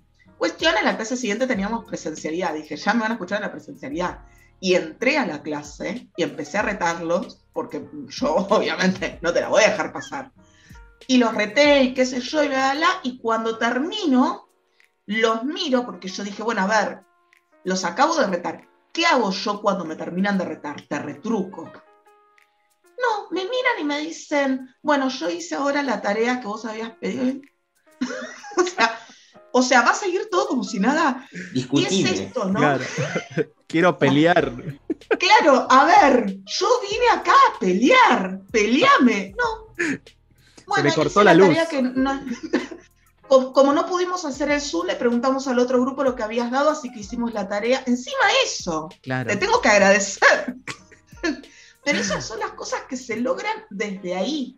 Cuestión, 0.44 0.76
en 0.78 0.84
la 0.84 0.98
clase 0.98 1.16
siguiente 1.16 1.48
teníamos 1.48 1.86
presencialidad. 1.86 2.54
Dije, 2.54 2.76
ya 2.76 2.94
me 2.94 3.00
van 3.00 3.12
a 3.12 3.14
escuchar 3.14 3.38
en 3.38 3.44
la 3.44 3.52
presencialidad. 3.54 4.26
Y 4.60 4.76
entré 4.76 5.18
a 5.18 5.26
la 5.26 5.42
clase 5.42 6.10
y 6.18 6.24
empecé 6.24 6.58
a 6.58 6.64
retarlos, 6.64 7.46
porque 7.54 7.88
yo 8.10 8.36
obviamente 8.50 9.20
no 9.22 9.32
te 9.32 9.40
la 9.40 9.48
voy 9.48 9.64
a 9.64 9.70
dejar 9.70 9.94
pasar. 9.94 10.34
Y 11.08 11.18
los 11.18 11.34
reté 11.34 11.84
y 11.84 11.94
qué 11.94 12.06
sé 12.06 12.20
yo, 12.20 12.44
y 12.44 12.50
la, 12.50 12.74
la, 12.74 12.90
y 13.04 13.20
cuando 13.20 13.58
termino, 13.58 14.50
los 15.06 15.46
miro, 15.46 15.86
porque 15.86 16.10
yo 16.10 16.26
dije, 16.26 16.44
bueno, 16.44 16.64
a 16.64 16.68
ver, 16.68 17.04
los 17.64 17.86
acabo 17.86 18.14
de 18.14 18.28
retar. 18.28 18.68
¿Qué 18.92 19.06
hago 19.06 19.32
yo 19.32 19.62
cuando 19.62 19.86
me 19.86 19.96
terminan 19.96 20.38
de 20.38 20.44
retar? 20.44 20.82
Te 20.82 21.00
retruco. 21.00 21.72
No, 22.84 23.30
me 23.32 23.44
miran 23.44 23.80
y 23.80 23.84
me 23.86 24.00
dicen, 24.00 24.76
bueno, 24.82 25.08
yo 25.08 25.30
hice 25.30 25.56
ahora 25.56 25.82
la 25.84 26.02
tarea 26.02 26.42
que 26.42 26.48
vos 26.48 26.66
habías 26.66 26.92
pedido. 26.98 27.40
o, 28.58 28.64
sea, 28.64 29.00
o 29.54 29.62
sea, 29.62 29.82
va 29.84 29.92
a 29.92 29.96
seguir 29.96 30.28
todo 30.30 30.48
como 30.48 30.64
si 30.64 30.80
nada. 30.80 31.28
Discutible. 31.54 32.10
¿Qué 32.10 32.16
es 32.16 32.20
esto, 32.22 32.46
no? 32.46 32.60
Claro. 32.60 32.84
Quiero 33.68 33.98
pelear. 33.98 34.52
Claro, 35.20 35.68
a 35.70 35.86
ver, 35.86 36.38
yo 36.46 36.68
vine 36.90 37.06
acá 37.12 37.32
a 37.32 37.60
pelear, 37.60 38.42
peleame. 38.52 39.34
No. 39.38 39.74
me 40.82 40.90
hice 40.90 40.96
cortó 40.96 41.24
la 41.24 41.32
tarea 41.38 41.62
luz. 41.62 41.70
que 41.70 41.82
no- 41.82 42.22
como, 43.28 43.54
como 43.54 43.74
no 43.74 43.86
pudimos 43.86 44.26
hacer 44.26 44.52
el 44.52 44.62
Zoom, 44.62 44.88
le 44.88 44.96
preguntamos 44.96 45.48
al 45.48 45.60
otro 45.60 45.80
grupo 45.82 46.04
lo 46.04 46.16
que 46.16 46.24
habías 46.24 46.52
dado, 46.52 46.70
así 46.70 46.92
que 46.92 47.00
hicimos 47.00 47.34
la 47.34 47.48
tarea. 47.48 47.84
Encima 47.86 48.18
eso, 48.46 48.90
Claro. 49.02 49.30
te 49.30 49.38
tengo 49.38 49.62
que 49.62 49.70
agradecer. 49.70 50.56
Pero 51.86 52.00
esas 52.00 52.26
son 52.26 52.40
las 52.40 52.52
cosas 52.52 52.82
que 52.88 52.96
se 52.98 53.18
logran 53.18 53.56
desde 53.70 54.16
ahí. 54.16 54.58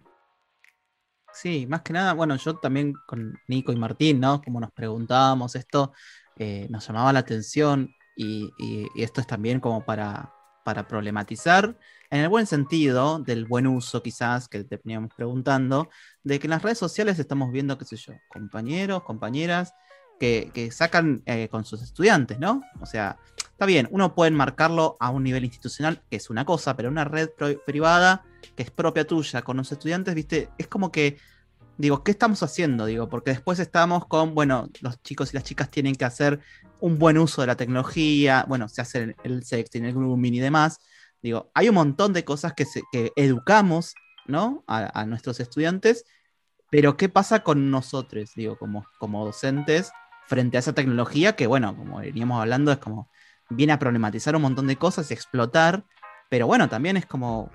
Sí, 1.38 1.68
más 1.68 1.82
que 1.82 1.92
nada, 1.92 2.14
bueno, 2.14 2.38
yo 2.38 2.58
también 2.60 2.94
con 3.06 3.42
Nico 3.48 3.74
y 3.74 3.76
Martín, 3.76 4.22
¿no? 4.22 4.42
Como 4.42 4.60
nos 4.62 4.72
preguntábamos 4.72 5.56
esto, 5.56 5.92
eh, 6.38 6.68
nos 6.70 6.88
llamaba 6.88 7.12
la 7.12 7.20
atención 7.20 7.94
y, 8.16 8.54
y- 8.58 8.88
y 8.96 9.04
esto 9.04 9.20
es 9.20 9.28
también 9.28 9.60
como 9.60 9.84
para, 9.86 10.34
para 10.64 10.88
problematizar, 10.88 11.78
en 12.10 12.22
el 12.22 12.30
buen 12.30 12.48
sentido, 12.48 13.20
del 13.20 13.46
buen 13.46 13.68
uso 13.68 14.02
quizás 14.02 14.48
que 14.48 14.64
te 14.64 14.78
veníamos 14.78 15.12
preguntando, 15.14 15.90
de 16.24 16.40
que 16.40 16.48
en 16.48 16.52
las 16.52 16.64
redes 16.64 16.78
sociales 16.78 17.20
estamos 17.20 17.52
viendo, 17.52 17.78
qué 17.78 17.84
sé 17.86 17.98
yo, 17.98 18.22
compañeros, 18.30 19.04
compañeras 19.04 19.76
que, 20.20 20.70
sacan 20.72 21.22
eh, 21.26 21.50
con 21.50 21.66
sus 21.66 21.82
estudiantes, 21.82 22.40
¿no? 22.40 22.62
O 22.82 22.86
sea, 22.86 23.18
está 23.38 23.66
bien, 23.66 23.88
uno 23.92 24.16
puede 24.16 24.32
marcarlo 24.32 24.98
a 25.00 25.10
un 25.10 25.24
nivel 25.24 25.46
institucional, 25.46 26.02
que 26.10 26.18
es 26.18 26.30
una 26.30 26.46
cosa, 26.46 26.76
pero 26.76 26.90
una 26.90 27.04
red 27.04 27.30
privada 27.66 28.24
que 28.56 28.64
es 28.64 28.72
propia 28.72 29.06
tuya 29.06 29.42
con 29.42 29.58
los 29.58 29.72
estudiantes, 29.72 30.16
viste, 30.16 30.50
es 30.58 30.68
como 30.68 30.92
que, 30.92 31.18
digo, 31.78 32.04
¿qué 32.04 32.12
estamos 32.12 32.42
haciendo? 32.44 32.86
Digo, 32.86 33.10
porque 33.10 33.32
después 33.32 33.60
estamos 33.60 34.06
con, 34.08 34.34
bueno, 34.36 34.70
los 34.82 35.02
chicos 35.02 35.34
y 35.34 35.38
las 35.38 35.44
chicas 35.44 35.70
tienen 35.70 35.96
que 35.96 36.06
hacer 36.06 36.40
un 36.80 36.98
buen 36.98 37.18
uso 37.18 37.42
de 37.42 37.48
la 37.48 37.58
tecnología, 37.58 38.46
bueno, 38.48 38.70
se 38.70 38.82
hace 38.82 39.00
el, 39.00 39.16
el 39.24 39.44
sexting, 39.44 39.86
el 39.86 39.94
grooming 39.94 40.36
y 40.36 40.40
demás. 40.40 40.80
Digo, 41.22 41.50
hay 41.54 41.70
un 41.70 41.76
montón 41.76 42.14
de 42.14 42.24
cosas 42.24 42.54
que, 42.54 42.66
se- 42.66 42.84
educamos, 43.16 43.96
¿no? 44.28 44.64
A, 44.68 45.06
nuestros 45.06 45.40
estudiantes, 45.40 46.06
pero 46.70 46.98
¿qué 46.98 47.10
pasa 47.10 47.44
con 47.44 47.72
nosotros, 47.72 48.32
digo, 48.36 48.58
como 48.58 49.26
docentes, 49.26 49.92
frente 50.28 50.58
a 50.58 50.60
esa 50.60 50.74
tecnología 50.74 51.36
que, 51.36 51.48
bueno, 51.48 51.76
como 51.76 52.00
veníamos 52.00 52.42
hablando, 52.42 52.72
es 52.72 52.78
como, 52.78 53.10
viene 53.50 53.74
a 53.74 53.80
problematizar 53.80 54.36
un 54.36 54.42
montón 54.42 54.68
de 54.68 54.76
cosas 54.76 55.10
y 55.10 55.14
explotar, 55.14 55.86
pero 56.30 56.48
bueno, 56.48 56.68
también 56.70 56.98
es 56.98 57.06
como, 57.06 57.52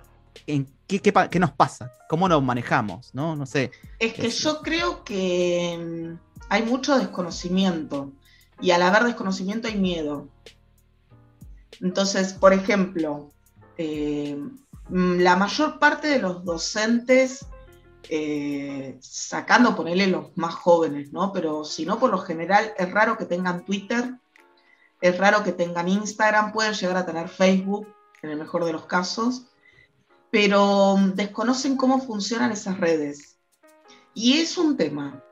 ¿en 0.47 0.67
qué, 0.87 1.01
qué 1.01 1.13
qué 1.31 1.39
nos 1.39 1.53
pasa? 1.53 1.93
¿Cómo 2.09 2.29
lo 2.29 2.41
manejamos? 2.41 3.15
¿No? 3.15 3.37
No 3.37 3.47
sé. 3.47 3.71
Es 3.99 4.15
que 4.15 4.31
yo 4.31 4.63
creo 4.63 5.05
que 5.05 5.79
mm, 5.79 6.45
hay 6.49 6.63
mucho 6.63 6.99
desconocimiento 6.99 8.13
y 8.61 8.71
al 8.71 8.83
haber 8.83 9.05
desconocimiento 9.05 9.69
hay 9.69 9.77
miedo. 9.77 10.29
Entonces, 11.81 12.33
por 12.35 12.53
ejemplo, 12.53 13.33
eh, 13.79 14.39
mm, 14.89 15.19
la 15.21 15.37
mayor 15.37 15.79
parte 15.79 16.09
de 16.09 16.19
los 16.19 16.45
docentes, 16.45 17.47
eh, 18.09 18.99
sacando, 19.01 19.77
ponerle 19.77 20.07
los 20.07 20.37
más 20.37 20.55
jóvenes, 20.55 21.13
¿no? 21.13 21.33
Pero 21.33 21.65
si 21.65 21.85
no, 21.85 21.99
por 21.99 22.11
lo 22.11 22.19
general 22.19 22.73
es 22.77 22.91
raro 22.91 23.17
que 23.17 23.27
tengan 23.27 23.65
Twitter, 23.65 24.15
es 25.01 25.19
raro 25.19 25.43
que 25.43 25.53
tengan 25.53 25.89
Instagram, 25.89 26.53
pueden 26.53 26.75
llegar 26.75 26.97
a 26.97 27.07
tener 27.07 27.29
Facebook, 27.29 27.87
en 28.23 28.31
el 28.31 28.39
mejor 28.39 28.65
de 28.65 28.73
los 28.73 28.87
casos, 28.87 29.47
pero 30.31 30.97
mm, 30.97 31.15
desconocen 31.15 31.77
cómo 31.77 32.01
funcionan 32.01 32.53
esas 32.53 32.79
redes. 32.79 33.39
Y 34.15 34.39
es 34.39 34.59
un 34.59 34.77
tema, 34.77 35.23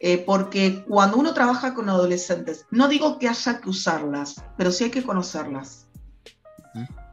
eh, 0.00 0.18
porque 0.18 0.84
cuando 0.88 1.16
uno 1.16 1.34
trabaja 1.34 1.74
con 1.74 1.88
adolescentes, 1.88 2.66
no 2.70 2.88
digo 2.88 3.18
que 3.18 3.28
haya 3.28 3.60
que 3.60 3.68
usarlas, 3.68 4.42
pero 4.56 4.72
sí 4.72 4.84
hay 4.84 4.90
que 4.90 5.02
conocerlas. 5.02 5.86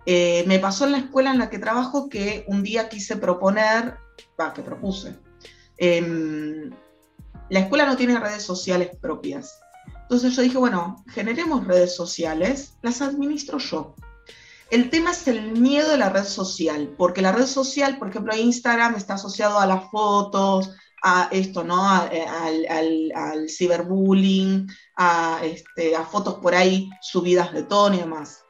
Eh, 0.06 0.44
me 0.48 0.60
pasó 0.60 0.86
en 0.86 0.94
la 0.94 0.98
escuela 0.98 1.30
en 1.30 1.38
la 1.38 1.50
que 1.50 1.60
trabajo 1.60 2.10
que 2.10 2.46
un 2.48 2.64
día 2.64 2.90
quise 2.90 3.18
proponer, 3.18 3.98
va, 4.40 4.54
que 4.54 4.62
propuse, 4.62 5.18
em, 5.78 6.70
la 7.50 7.60
escuela 7.60 7.86
no 7.86 7.98
tiene 7.98 8.20
redes 8.20 8.44
sociales 8.44 8.92
propias. 9.02 9.60
Entonces 10.02 10.36
yo 10.36 10.42
dije, 10.42 10.58
bueno, 10.58 11.04
generemos 11.10 11.66
redes 11.68 11.96
sociales, 11.96 12.78
las 12.82 13.02
administro 13.02 13.58
yo. 13.60 13.96
El 14.72 14.90
tema 14.92 15.12
es 15.12 15.28
el 15.28 15.54
miedo 15.54 15.90
de 15.90 15.98
la 15.98 16.10
red 16.10 16.26
social, 16.26 16.94
porque 16.98 17.22
la 17.22 17.32
red 17.32 17.46
social, 17.48 17.98
por 17.98 18.10
ejemplo, 18.10 18.36
Instagram 18.36 18.96
está 18.96 19.16
asociado 19.16 19.60
a 19.60 19.66
las 19.66 19.90
fotos, 19.90 20.76
a 21.02 21.28
esto, 21.32 21.64
¿no? 21.64 21.90
A- 21.90 22.08
eh, 22.12 22.26
al, 22.26 22.66
al- 22.70 23.12
al 23.16 23.50
ciberbullying, 23.50 24.68
a, 24.98 25.40
este, 25.44 25.96
a 25.96 26.04
fotos 26.04 26.36
por 26.36 26.54
ahí 26.54 26.90
subidas 27.02 27.52
de 27.54 27.64
tono 27.64 27.96
y 27.96 28.00
demás. 28.00 28.44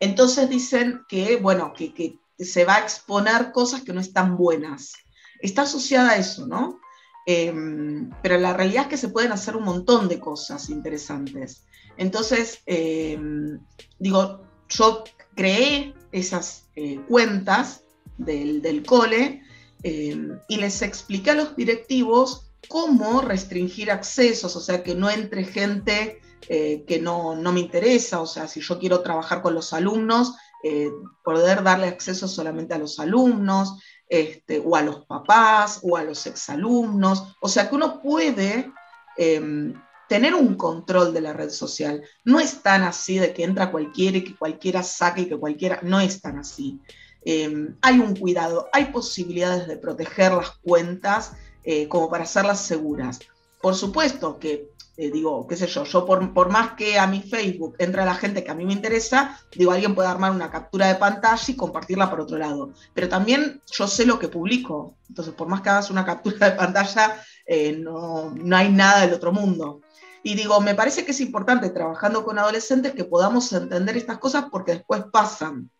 Entonces 0.00 0.48
dicen 0.48 1.02
que, 1.08 1.36
bueno, 1.36 1.72
que, 1.76 1.94
que 1.94 2.18
se 2.38 2.64
va 2.64 2.76
a 2.76 2.80
exponer 2.80 3.52
cosas 3.52 3.82
que 3.82 3.92
no 3.92 4.00
están 4.00 4.36
buenas. 4.36 4.92
Está 5.40 5.62
asociada 5.62 6.10
a 6.10 6.16
eso, 6.16 6.46
¿no? 6.46 6.80
Em, 7.26 8.10
pero 8.22 8.38
la 8.38 8.52
realidad 8.52 8.84
es 8.84 8.88
que 8.88 8.96
se 8.96 9.08
pueden 9.08 9.32
hacer 9.32 9.56
un 9.56 9.64
montón 9.64 10.08
de 10.08 10.20
cosas 10.20 10.68
interesantes. 10.68 11.64
Entonces, 11.96 12.60
em, 12.66 13.58
digo, 13.98 14.42
yo 14.68 15.04
creé 15.34 15.94
esas 16.12 16.66
eh, 16.76 17.00
cuentas 17.08 17.84
del, 18.18 18.62
del 18.62 18.84
cole 18.84 19.42
eh, 19.82 20.28
y 20.48 20.56
les 20.56 20.82
expliqué 20.82 21.30
a 21.30 21.34
los 21.34 21.56
directivos 21.56 22.50
cómo 22.68 23.20
restringir 23.20 23.90
accesos, 23.90 24.56
o 24.56 24.60
sea, 24.60 24.82
que 24.82 24.94
no 24.94 25.10
entre 25.10 25.44
gente 25.44 26.20
eh, 26.48 26.84
que 26.86 27.00
no, 27.00 27.34
no 27.36 27.52
me 27.52 27.60
interesa, 27.60 28.20
o 28.20 28.26
sea, 28.26 28.48
si 28.48 28.60
yo 28.60 28.78
quiero 28.78 29.00
trabajar 29.00 29.40
con 29.40 29.54
los 29.54 29.72
alumnos, 29.72 30.34
eh, 30.64 30.90
poder 31.22 31.62
darle 31.62 31.86
acceso 31.86 32.26
solamente 32.26 32.74
a 32.74 32.78
los 32.78 32.98
alumnos, 32.98 33.78
este, 34.08 34.62
o 34.64 34.74
a 34.74 34.82
los 34.82 35.06
papás, 35.06 35.80
o 35.82 35.96
a 35.96 36.02
los 36.02 36.26
exalumnos, 36.26 37.36
o 37.40 37.48
sea, 37.48 37.68
que 37.68 37.74
uno 37.74 38.00
puede 38.00 38.72
eh, 39.16 39.74
tener 40.08 40.34
un 40.34 40.54
control 40.54 41.12
de 41.12 41.20
la 41.20 41.32
red 41.32 41.50
social. 41.50 42.02
No 42.24 42.40
es 42.40 42.62
tan 42.62 42.82
así 42.82 43.18
de 43.18 43.32
que 43.32 43.44
entra 43.44 43.70
cualquiera 43.70 44.18
y 44.18 44.24
que 44.24 44.36
cualquiera 44.36 44.82
saque 44.82 45.22
y 45.22 45.28
que 45.28 45.38
cualquiera, 45.38 45.80
no 45.82 46.00
es 46.00 46.20
tan 46.20 46.38
así. 46.38 46.80
Eh, 47.24 47.74
hay 47.80 47.98
un 47.98 48.16
cuidado, 48.16 48.68
hay 48.72 48.86
posibilidades 48.86 49.66
de 49.66 49.76
proteger 49.76 50.32
las 50.32 50.50
cuentas 50.62 51.32
eh, 51.62 51.88
como 51.88 52.10
para 52.10 52.24
hacerlas 52.24 52.60
seguras. 52.60 53.20
Por 53.62 53.74
supuesto 53.74 54.38
que, 54.38 54.70
eh, 54.96 55.10
digo, 55.10 55.46
qué 55.48 55.56
sé 55.56 55.66
yo, 55.66 55.84
yo 55.84 56.06
por, 56.06 56.32
por, 56.32 56.50
más 56.50 56.72
que 56.74 56.98
a 56.98 57.06
mi 57.06 57.20
Facebook 57.20 57.74
entre 57.78 58.04
la 58.04 58.14
gente 58.14 58.44
que 58.44 58.50
a 58.50 58.54
mí 58.54 58.64
me 58.64 58.72
interesa, 58.72 59.40
digo, 59.52 59.72
alguien 59.72 59.94
puede 59.94 60.08
armar 60.08 60.30
una 60.30 60.50
captura 60.50 60.86
de 60.86 60.94
pantalla 60.94 61.44
y 61.48 61.56
compartirla 61.56 62.10
por 62.10 62.20
otro 62.20 62.38
lado. 62.38 62.72
Pero 62.92 63.08
también 63.08 63.60
yo 63.72 63.88
sé 63.88 64.06
lo 64.06 64.18
que 64.18 64.28
publico. 64.28 64.96
Entonces, 65.08 65.34
por 65.34 65.48
más 65.48 65.62
que 65.62 65.70
hagas 65.70 65.90
una 65.90 66.04
captura 66.04 66.50
de 66.50 66.56
pantalla, 66.56 67.20
eh, 67.44 67.76
no, 67.76 68.30
no 68.30 68.56
hay 68.56 68.70
nada 68.70 69.00
del 69.00 69.14
otro 69.14 69.32
mundo. 69.32 69.80
Y 70.22 70.36
digo, 70.36 70.60
me 70.60 70.74
parece 70.74 71.04
que 71.04 71.10
es 71.10 71.20
importante 71.20 71.70
trabajando 71.70 72.24
con 72.24 72.38
adolescentes 72.38 72.92
que 72.92 73.04
podamos 73.04 73.52
entender 73.52 73.96
estas 73.96 74.18
cosas 74.18 74.46
porque 74.50 74.72
después 74.72 75.04
pasan, 75.12 75.70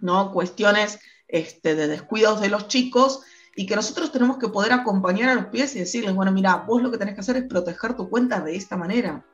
¿no? 0.00 0.32
Cuestiones 0.32 0.98
este, 1.28 1.74
de 1.74 1.88
descuidos 1.88 2.40
de 2.40 2.48
los 2.48 2.68
chicos 2.68 3.22
y 3.56 3.66
que 3.66 3.76
nosotros 3.76 4.10
tenemos 4.10 4.38
que 4.38 4.48
poder 4.48 4.72
acompañar 4.72 5.30
a 5.30 5.34
los 5.34 5.46
pies 5.46 5.76
y 5.76 5.80
decirles, 5.80 6.14
bueno, 6.14 6.32
mira, 6.32 6.64
vos 6.66 6.82
lo 6.82 6.90
que 6.90 6.98
tenés 6.98 7.14
que 7.14 7.20
hacer 7.20 7.36
es 7.36 7.44
proteger 7.44 7.94
tu 7.94 8.08
cuenta 8.08 8.40
de 8.40 8.56
esta 8.56 8.76
manera. 8.76 9.24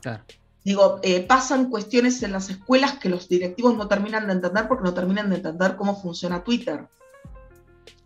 Claro. 0.00 0.24
Digo, 0.64 1.00
eh, 1.02 1.22
pasan 1.22 1.68
cuestiones 1.68 2.22
en 2.22 2.32
las 2.32 2.48
escuelas 2.48 2.98
que 2.98 3.08
los 3.08 3.28
directivos 3.28 3.76
no 3.76 3.88
terminan 3.88 4.26
de 4.26 4.34
entender 4.34 4.68
porque 4.68 4.84
no 4.84 4.94
terminan 4.94 5.28
de 5.28 5.36
entender 5.36 5.76
cómo 5.76 6.00
funciona 6.00 6.44
Twitter. 6.44 6.88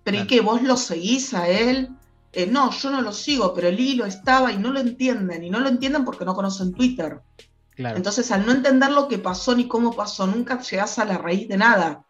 Pero 0.02 0.16
claro. 0.16 0.24
¿y 0.24 0.26
que 0.26 0.40
vos 0.40 0.62
lo 0.62 0.76
seguís 0.76 1.34
a 1.34 1.48
él? 1.48 1.90
Eh, 2.32 2.46
no, 2.46 2.70
yo 2.70 2.90
no 2.90 3.02
lo 3.02 3.12
sigo, 3.12 3.54
pero 3.54 3.68
el 3.68 3.78
hilo 3.78 4.04
estaba 4.06 4.52
y 4.52 4.58
no 4.58 4.72
lo 4.72 4.80
entienden. 4.80 5.44
Y 5.44 5.50
no 5.50 5.60
lo 5.60 5.68
entienden 5.68 6.04
porque 6.04 6.24
no 6.24 6.34
conocen 6.34 6.72
Twitter. 6.72 7.20
Claro. 7.74 7.96
Entonces, 7.96 8.30
al 8.30 8.46
no 8.46 8.52
entender 8.52 8.90
lo 8.90 9.06
que 9.06 9.18
pasó 9.18 9.54
ni 9.54 9.68
cómo 9.68 9.94
pasó, 9.94 10.26
nunca 10.26 10.60
llegás 10.60 10.98
a 10.98 11.04
la 11.04 11.18
raíz 11.18 11.48
de 11.48 11.58
nada. 11.58 12.06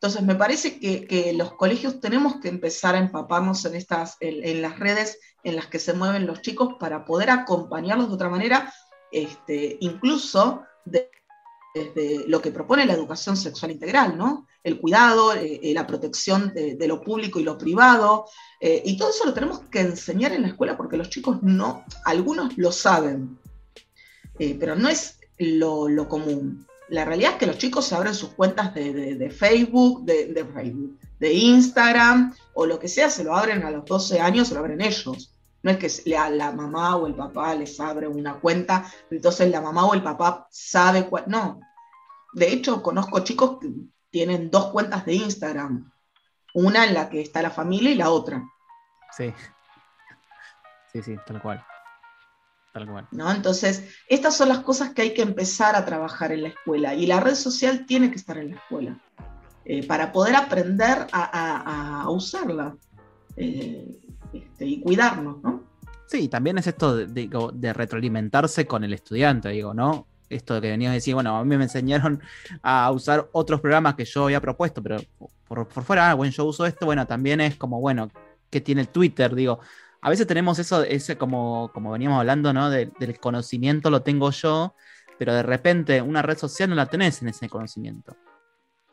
Entonces, 0.00 0.22
me 0.22 0.36
parece 0.36 0.78
que, 0.78 1.32
los 1.34 1.54
colegios 1.54 2.00
tenemos 2.00 2.36
que 2.36 2.48
empezar 2.48 2.94
a 2.94 2.98
empaparnos 2.98 3.64
en, 3.64 3.74
estas, 3.74 4.16
en, 4.20 4.62
las 4.62 4.78
redes 4.78 5.18
en 5.42 5.56
las 5.56 5.66
que 5.66 5.80
se 5.80 5.92
mueven 5.92 6.24
los 6.24 6.40
chicos 6.40 6.74
para 6.78 7.04
poder 7.04 7.30
acompañarlos 7.30 8.08
de 8.08 8.14
otra 8.14 8.28
manera, 8.28 8.72
este, 9.10 9.76
incluso 9.80 10.62
de, 10.84 11.10
desde 11.74 12.28
lo 12.28 12.40
que 12.40 12.52
propone 12.52 12.86
la 12.86 12.92
educación 12.92 13.36
sexual 13.36 13.72
integral, 13.72 14.16
¿no? 14.16 14.46
El 14.62 14.80
cuidado, 14.80 15.34
eh, 15.34 15.58
eh, 15.64 15.74
la 15.74 15.86
protección 15.86 16.52
de, 16.54 16.88
lo 16.88 17.00
público 17.00 17.40
y 17.40 17.42
lo 17.42 17.58
privado, 17.58 18.26
eh, 18.60 18.80
y 18.84 18.96
todo 18.96 19.10
eso 19.10 19.24
lo 19.24 19.34
tenemos 19.34 19.62
que 19.70 19.80
enseñar 19.80 20.32
en 20.32 20.42
la 20.42 20.48
escuela 20.48 20.76
porque 20.76 20.96
los 20.96 21.10
chicos 21.10 21.42
no, 21.42 21.84
algunos 22.04 22.56
lo 22.56 22.70
saben, 22.70 23.36
pero 24.38 24.76
no 24.76 24.88
es 24.88 25.18
lo, 25.38 26.08
común. 26.08 26.67
La 26.88 27.04
realidad 27.04 27.32
es 27.32 27.38
que 27.38 27.46
los 27.46 27.58
chicos 27.58 27.86
se 27.86 27.94
abren 27.94 28.14
sus 28.14 28.30
cuentas 28.30 28.74
de, 28.74 28.92
de, 28.92 29.14
de 29.14 29.30
Facebook, 29.30 30.04
de, 30.04 30.46
Facebook, 30.54 30.98
de 31.18 31.32
Instagram 31.32 32.34
o 32.54 32.66
lo 32.66 32.78
que 32.78 32.88
sea, 32.88 33.10
se 33.10 33.24
lo 33.24 33.36
abren 33.36 33.62
a 33.64 33.70
los 33.70 33.84
12 33.84 34.20
años, 34.20 34.48
se 34.48 34.54
lo 34.54 34.60
abren 34.60 34.80
ellos. 34.80 35.34
No 35.62 35.70
es 35.70 35.76
que 35.76 36.10
la, 36.10 36.30
la, 36.30 36.52
mamá 36.52 36.96
o 36.96 37.06
el 37.06 37.14
papá 37.14 37.54
les 37.54 37.78
abre 37.80 38.06
una 38.06 38.34
cuenta, 38.34 38.90
entonces 39.10 39.50
la 39.50 39.60
mamá 39.60 39.84
o 39.84 39.94
el 39.94 40.02
papá 40.02 40.46
sabe 40.50 41.06
cuál. 41.06 41.24
No. 41.26 41.60
De 42.32 42.52
hecho, 42.52 42.82
conozco 42.82 43.20
chicos 43.20 43.58
que 43.60 43.70
tienen 44.10 44.50
dos 44.50 44.66
cuentas 44.68 45.04
de 45.04 45.14
Instagram. 45.14 45.90
Una 46.54 46.84
en 46.84 46.94
la 46.94 47.10
que 47.10 47.20
está 47.20 47.42
la 47.42 47.50
familia 47.50 47.90
y 47.90 47.96
la 47.96 48.10
otra. 48.10 48.42
Sí. 49.16 49.34
Sí, 50.92 51.02
sí, 51.02 51.16
tal 51.26 51.42
cual. 51.42 51.64
Tal 52.78 52.88
cual. 52.88 53.08
¿No? 53.10 53.30
Entonces, 53.32 53.84
estas 54.08 54.36
son 54.36 54.48
las 54.48 54.60
cosas 54.60 54.90
que 54.90 55.02
hay 55.02 55.14
que 55.14 55.22
empezar 55.22 55.76
a 55.76 55.84
trabajar 55.84 56.32
en 56.32 56.42
la 56.42 56.48
escuela. 56.48 56.94
Y 56.94 57.06
la 57.06 57.20
red 57.20 57.34
social 57.34 57.86
tiene 57.86 58.10
que 58.10 58.16
estar 58.16 58.38
en 58.38 58.50
la 58.50 58.56
escuela. 58.56 58.98
Eh, 59.64 59.86
para 59.86 60.12
poder 60.12 60.34
aprender 60.36 61.06
a, 61.12 62.00
a, 62.00 62.02
a 62.02 62.10
usarla. 62.10 62.76
Eh, 63.36 63.98
este, 64.32 64.66
y 64.66 64.80
cuidarnos, 64.80 65.42
¿no? 65.42 65.62
Sí, 66.06 66.28
también 66.28 66.58
es 66.58 66.66
esto 66.66 66.96
de, 66.96 67.06
de, 67.06 67.50
de, 67.52 67.72
retroalimentarse 67.72 68.66
con 68.66 68.82
el 68.82 68.92
estudiante, 68.94 69.50
digo, 69.50 69.74
¿no? 69.74 70.06
Esto 70.28 70.60
que 70.60 70.70
venías 70.70 70.90
a 70.90 70.94
decir, 70.94 71.14
bueno, 71.14 71.36
a 71.36 71.44
mí 71.44 71.56
me 71.56 71.64
enseñaron 71.64 72.22
a 72.62 72.90
usar 72.90 73.28
otros 73.32 73.60
programas 73.60 73.94
que 73.94 74.04
yo 74.04 74.24
había 74.24 74.40
propuesto, 74.40 74.82
pero 74.82 74.98
por, 75.46 75.68
por 75.68 75.84
fuera, 75.84 76.10
ah, 76.10 76.14
bueno, 76.14 76.32
yo 76.32 76.44
uso 76.44 76.66
esto, 76.66 76.86
bueno, 76.86 77.06
también 77.06 77.40
es 77.40 77.56
como, 77.56 77.80
bueno, 77.80 78.10
¿qué 78.50 78.60
tiene 78.60 78.82
el 78.82 78.88
Twitter? 78.88 79.34
Digo, 79.34 79.60
a 80.00 80.10
veces 80.10 80.26
tenemos 80.26 80.58
eso, 80.58 80.82
ese 80.82 81.16
como, 81.16 81.70
como 81.72 81.92
veníamos 81.92 82.20
hablando, 82.20 82.52
¿no? 82.52 82.70
De, 82.70 82.90
del 82.98 83.18
conocimiento 83.18 83.90
lo 83.90 84.02
tengo 84.02 84.30
yo, 84.30 84.74
pero 85.18 85.34
de 85.34 85.42
repente 85.42 86.00
una 86.02 86.22
red 86.22 86.38
social 86.38 86.70
no 86.70 86.76
la 86.76 86.86
tenés 86.86 87.20
en 87.22 87.28
ese 87.28 87.48
conocimiento. 87.48 88.16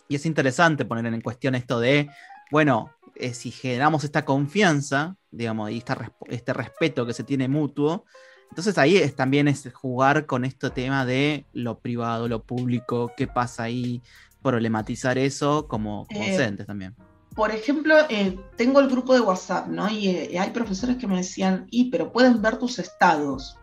Y 0.08 0.16
es 0.16 0.26
interesante 0.26 0.86
poner 0.86 1.06
en 1.06 1.22
cuestión 1.22 1.56
esto 1.56 1.80
de, 1.80 2.10
bueno, 2.52 2.92
eh, 3.16 3.34
si 3.34 3.52
generamos 3.52 4.04
esta 4.04 4.26
confianza, 4.26 5.16
digamos, 5.32 5.72
y 5.72 5.78
esta, 5.78 6.12
este 6.28 6.54
respeto 6.54 7.06
que 7.06 7.14
se 7.14 7.24
tiene 7.24 7.48
mutuo, 7.48 8.06
entonces 8.50 8.78
ahí 8.78 8.98
es, 8.98 9.16
también 9.16 9.48
es 9.48 9.72
jugar 9.74 10.26
con 10.26 10.46
este 10.46 10.70
tema 10.70 11.06
de 11.06 11.46
lo 11.54 11.80
privado, 11.80 12.28
lo 12.28 12.44
público, 12.44 13.12
qué 13.18 13.28
pasa 13.28 13.64
ahí, 13.64 14.02
problematizar 14.42 15.18
eso 15.18 15.68
como, 15.68 16.06
como 16.06 16.24
eh, 16.24 16.32
docentes 16.32 16.68
también. 16.68 16.96
Por 17.36 17.52
ejemplo, 17.52 17.96
eh, 18.10 18.40
tengo 18.56 18.80
el 18.80 18.88
grupo 18.88 19.14
de 19.14 19.20
WhatsApp, 19.20 19.68
¿no? 19.68 19.90
Y 19.90 20.08
eh, 20.08 20.40
hay 20.40 20.52
profesores 20.52 20.98
que 20.98 21.08
me 21.08 21.18
decían, 21.18 21.68
y, 21.70 21.92
pero 21.92 22.12
pueden 22.12 22.42
ver 22.42 22.58
tus 22.58 22.80
estados. 22.80 23.58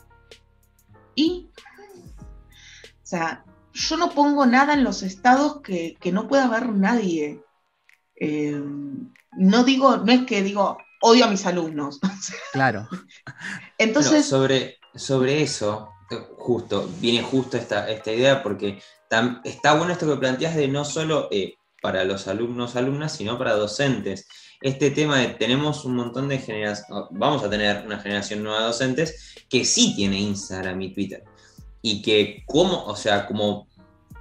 Y, 1.15 1.49
o 2.17 3.07
sea, 3.07 3.45
yo 3.73 3.97
no 3.97 4.11
pongo 4.11 4.45
nada 4.45 4.75
en 4.75 4.85
los 4.85 5.03
estados 5.03 5.63
que, 5.63 5.97
que 6.01 6.13
no 6.13 6.29
pueda 6.29 6.49
ver 6.49 6.69
nadie. 6.69 7.43
Eh, 8.17 8.63
no 9.33 9.65
digo, 9.65 9.97
no 9.97 10.13
es 10.13 10.27
que 10.27 10.43
digo, 10.43 10.77
odio 11.01 11.25
a 11.25 11.29
mis 11.29 11.47
alumnos. 11.47 11.99
Claro. 12.53 12.87
Entonces. 13.79 14.31
No, 14.31 14.39
sobre, 14.39 14.77
sobre 14.95 15.43
eso, 15.43 15.89
justo, 16.37 16.89
viene 17.01 17.23
justo 17.23 17.57
esta, 17.57 17.89
esta 17.89 18.13
idea, 18.13 18.43
porque 18.43 18.83
tam, 19.09 19.41
está 19.45 19.75
bueno 19.75 19.93
esto 19.93 20.07
que 20.07 20.21
planteas 20.21 20.55
de 20.55 20.69
no 20.69 20.85
solo 20.85 21.29
eh, 21.31 21.55
para 21.83 22.05
los 22.05 22.29
alumnos, 22.29 22.77
alumnas, 22.77 23.17
sino 23.17 23.37
para 23.37 23.55
docentes. 23.55 24.27
Este 24.63 24.93
tema 24.93 25.19
de 25.19 25.27
tenemos 25.29 25.85
un 25.85 25.97
montón 25.97 26.29
de 26.29 26.39
generaciones, 26.39 27.09
vamos 27.11 27.43
a 27.43 27.51
tener 27.51 27.85
una 27.85 27.99
generación 27.99 28.43
nueva 28.43 28.61
de 28.61 28.67
docentes 28.67 29.35
que 29.51 29.65
sí 29.65 29.95
tiene 29.95 30.19
Instagram 30.21 30.81
y 30.81 30.95
Twitter. 30.95 31.25
Y 31.83 32.01
que 32.01 32.45
como, 32.47 32.85
o 32.85 32.95
sea, 32.95 33.27
como 33.27 33.67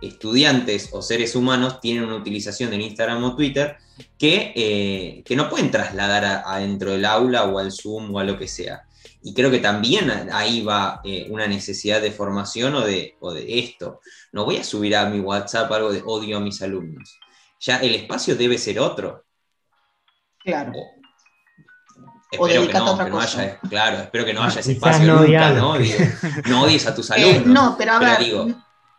estudiantes 0.02 0.90
o 0.92 1.04
seres 1.04 1.36
humanos 1.36 1.80
tienen 1.80 2.04
una 2.04 2.16
utilización 2.16 2.72
del 2.72 2.82
Instagram 2.82 3.24
o 3.24 3.36
Twitter 3.36 3.78
que, 4.18 4.52
eh, 4.56 5.24
que 5.24 5.36
no 5.36 5.48
pueden 5.48 5.70
trasladar 5.70 6.26
adentro 6.26 6.92
del 6.92 7.06
aula 7.06 7.46
o 7.46 7.60
al 7.60 7.72
Zoom 7.72 8.14
o 8.14 8.20
a 8.20 8.24
lo 8.24 8.40
que 8.40 8.48
sea. 8.48 8.82
Y 9.24 9.36
creo 9.36 9.52
que 9.52 9.60
también 9.60 10.10
ahí 10.32 10.64
va 10.64 11.02
eh, 11.04 11.28
una 11.30 11.46
necesidad 11.46 12.02
de 12.02 12.12
formación 12.12 12.74
o 12.74 12.82
de, 12.82 13.16
o 13.20 13.32
de 13.32 13.60
esto. 13.60 14.02
No 14.32 14.46
voy 14.46 14.58
a 14.58 14.64
subir 14.64 14.96
a 14.96 15.08
mi 15.08 15.20
WhatsApp 15.20 15.72
algo 15.72 15.94
de 15.94 16.02
odio 16.04 16.38
a 16.38 16.40
mis 16.40 16.60
alumnos. 16.64 17.20
Ya 17.62 17.78
el 17.78 17.96
espacio 17.96 18.36
debe 18.36 18.58
ser 18.58 18.80
otro. 18.80 19.24
Claro. 20.40 20.74
O, 22.38 22.48
espero 22.48 22.68
que 22.68 22.74
no, 22.74 22.98
que 22.98 23.10
no 23.10 23.20
haya, 23.20 23.60
claro, 23.60 23.98
espero 23.98 24.26
que 24.26 24.34
no 24.34 24.42
haya 24.42 24.60
ese 24.62 24.72
espacio 24.72 25.06
no 25.06 25.22
nunca, 25.22 25.52
¿no? 25.52 25.78
Digo, 25.78 25.98
no 26.50 26.64
odies 26.64 26.88
a 26.88 26.96
tus 26.96 27.12
alumnos. 27.12 27.38
Eh, 27.38 27.44
no, 27.46 27.76
pero 27.78 27.94
a 27.94 28.00
ver, 28.00 28.20
digo, 28.20 28.48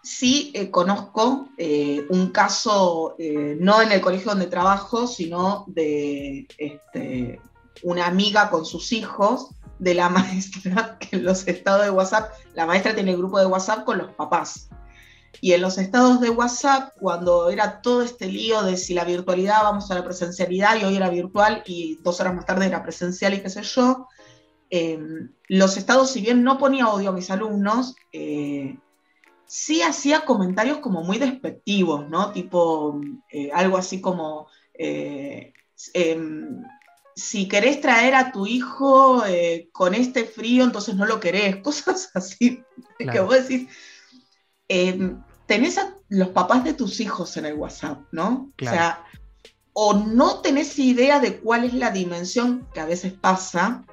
sí 0.03 0.51
eh, 0.55 0.71
conozco 0.71 1.49
eh, 1.57 2.05
un 2.11 2.31
caso, 2.31 3.15
eh, 3.19 3.57
no 3.59 3.81
en 3.81 3.93
el 3.93 4.01
colegio 4.01 4.31
donde 4.33 4.47
trabajo, 4.47 5.07
sino 5.07 5.65
de 5.69 6.47
este, 6.59 7.41
una 7.83 8.07
amiga 8.07 8.51
con 8.51 8.67
sus 8.67 8.93
hijos, 8.93 9.51
de 9.79 9.95
la 9.95 10.09
maestra, 10.11 10.99
que 10.99 11.17
en 11.17 11.25
los 11.25 11.47
estados 11.47 11.85
de 11.85 11.91
WhatsApp, 11.91 12.33
la 12.55 12.67
maestra 12.67 12.95
tiene 12.95 13.13
el 13.13 13.19
grupo 13.19 13.39
de 13.39 13.47
WhatsApp 13.47 13.85
con 13.85 13.99
los 13.99 14.13
papás. 14.13 14.69
Y 15.41 15.53
en 15.53 15.63
los 15.63 15.79
estados 15.79 16.21
de 16.21 16.31
WhatsApp, 16.31 16.93
cuando 17.01 17.51
era 17.51 17.81
todo 17.81 18.03
este 18.03 18.27
lío 18.27 18.63
de 18.63 18.77
si 18.77 18.95
la 18.95 19.05
virtualidad, 19.05 19.63
vamos 19.63 19.91
a 19.91 19.95
la 19.95 20.05
presencialidad, 20.05 20.77
y 20.77 20.85
hoy 20.85 20.97
era 20.97 21.09
virtual 21.09 21.63
y 21.67 21.97
dos 22.03 22.21
horas 22.21 22.35
más 22.35 22.47
tarde 22.47 22.67
era 22.67 22.83
presencial 22.83 23.35
y 23.35 23.41
qué 23.41 23.51
sé 23.51 23.63
yo, 23.63 24.09
eh, 24.71 24.99
los 25.49 25.77
estados, 25.77 26.11
si 26.11 26.21
bien 26.21 26.45
no 26.45 26.59
ponía 26.59 26.89
odio 26.89 27.11
a 27.11 27.13
mis 27.13 27.31
alumnos, 27.31 27.95
eh, 28.13 28.77
sí 29.53 29.83
hacía 29.83 30.25
comentarios 30.25 30.79
como 30.79 31.03
muy 31.03 31.19
despectivos, 31.19 32.09
¿no? 32.09 32.33
Tipo 32.33 32.99
eh, 33.31 33.51
algo 33.53 33.77
así 33.77 34.01
como, 34.01 34.47
eh, 34.73 35.53
eh, 35.93 36.19
si 37.15 37.49
querés 37.49 37.83
traer 37.83 38.15
a 38.15 38.33
tu 38.33 38.47
hijo 38.47 39.23
con 39.73 39.95
este 39.95 40.25
frío, 40.25 40.65
entonces 40.65 40.95
no 40.95 41.05
lo 41.05 41.21
querés, 41.21 41.57
cosas 41.63 42.11
así, 42.15 42.65
claro. 42.97 43.13
que 43.13 43.21
vos 43.21 43.47
decís, 43.47 43.69
em, 44.69 45.23
tenés 45.47 45.79
a 45.79 45.95
los 46.09 46.29
papás 46.29 46.65
de 46.65 46.75
tus 46.75 47.01
hijos 47.01 47.37
en 47.37 47.47
el 47.47 47.55
WhatsApp, 47.55 48.01
¿no? 48.13 48.51
Claro. 48.57 48.77
O 48.77 48.79
sea, 48.79 49.05
o 49.75 49.95
no 49.95 50.41
tenés 50.41 50.79
idea 50.79 51.19
de 51.21 51.41
cuál 51.41 51.65
es 51.65 51.75
la 51.75 51.91
dimensión 51.91 52.69
que 52.75 52.81
a 52.81 52.87
veces 52.87 53.13
pasa, 53.13 53.85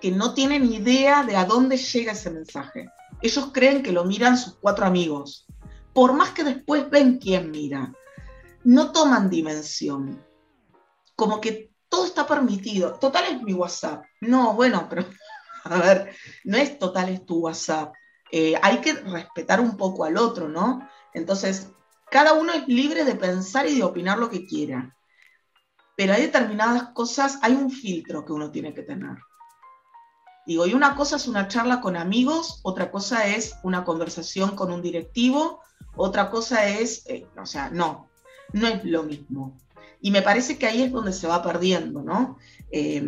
que 0.00 0.12
no 0.12 0.34
tienen 0.34 0.72
idea 0.72 1.24
de 1.24 1.36
a 1.36 1.44
dónde 1.44 1.76
llega 1.76 2.12
ese 2.12 2.30
mensaje 2.30 2.88
ellos 3.20 3.50
creen 3.52 3.82
que 3.82 3.92
lo 3.92 4.04
miran 4.04 4.38
sus 4.38 4.54
cuatro 4.54 4.86
amigos. 4.86 5.46
Por 5.92 6.12
más 6.12 6.30
que 6.30 6.44
después 6.44 6.88
ven 6.90 7.18
quién 7.18 7.50
mira, 7.50 7.92
no 8.64 8.92
toman 8.92 9.28
dimensión. 9.28 10.24
Como 11.16 11.40
que 11.40 11.72
todo 11.88 12.04
está 12.04 12.26
permitido. 12.26 12.94
Total 12.94 13.24
es 13.24 13.42
mi 13.42 13.54
WhatsApp. 13.54 14.04
No, 14.20 14.54
bueno, 14.54 14.86
pero 14.88 15.04
a 15.64 15.76
ver, 15.78 16.14
no 16.44 16.56
es 16.56 16.78
total 16.78 17.08
es 17.08 17.26
tu 17.26 17.40
WhatsApp. 17.40 17.92
Eh, 18.30 18.54
hay 18.62 18.80
que 18.80 18.92
respetar 18.92 19.60
un 19.60 19.76
poco 19.76 20.04
al 20.04 20.16
otro, 20.16 20.48
¿no? 20.48 20.88
Entonces, 21.14 21.68
cada 22.10 22.34
uno 22.34 22.52
es 22.52 22.66
libre 22.68 23.04
de 23.04 23.14
pensar 23.14 23.66
y 23.66 23.76
de 23.76 23.84
opinar 23.84 24.18
lo 24.18 24.30
que 24.30 24.46
quiera. 24.46 24.96
Pero 25.96 26.12
hay 26.14 26.22
determinadas 26.22 26.90
cosas, 26.94 27.38
hay 27.42 27.54
un 27.54 27.70
filtro 27.70 28.24
que 28.24 28.32
uno 28.32 28.50
tiene 28.50 28.72
que 28.72 28.82
tener. 28.82 29.16
Digo, 30.46 30.66
y 30.66 30.72
una 30.72 30.94
cosa 30.94 31.16
es 31.16 31.26
una 31.26 31.48
charla 31.48 31.80
con 31.80 31.96
amigos, 31.96 32.60
otra 32.62 32.90
cosa 32.90 33.26
es 33.26 33.56
una 33.62 33.84
conversación 33.84 34.56
con 34.56 34.72
un 34.72 34.80
directivo, 34.80 35.60
otra 35.96 36.30
cosa 36.30 36.68
es, 36.68 37.04
eh, 37.06 37.26
o 37.36 37.44
sea, 37.44 37.68
no, 37.70 38.08
no 38.52 38.66
es 38.66 38.84
lo 38.84 39.02
mismo. 39.02 39.58
Y 40.00 40.10
me 40.10 40.22
parece 40.22 40.56
que 40.56 40.66
ahí 40.66 40.82
es 40.82 40.92
donde 40.92 41.12
se 41.12 41.26
va 41.26 41.42
perdiendo, 41.42 42.02
¿no? 42.02 42.38
Eh, 42.70 43.02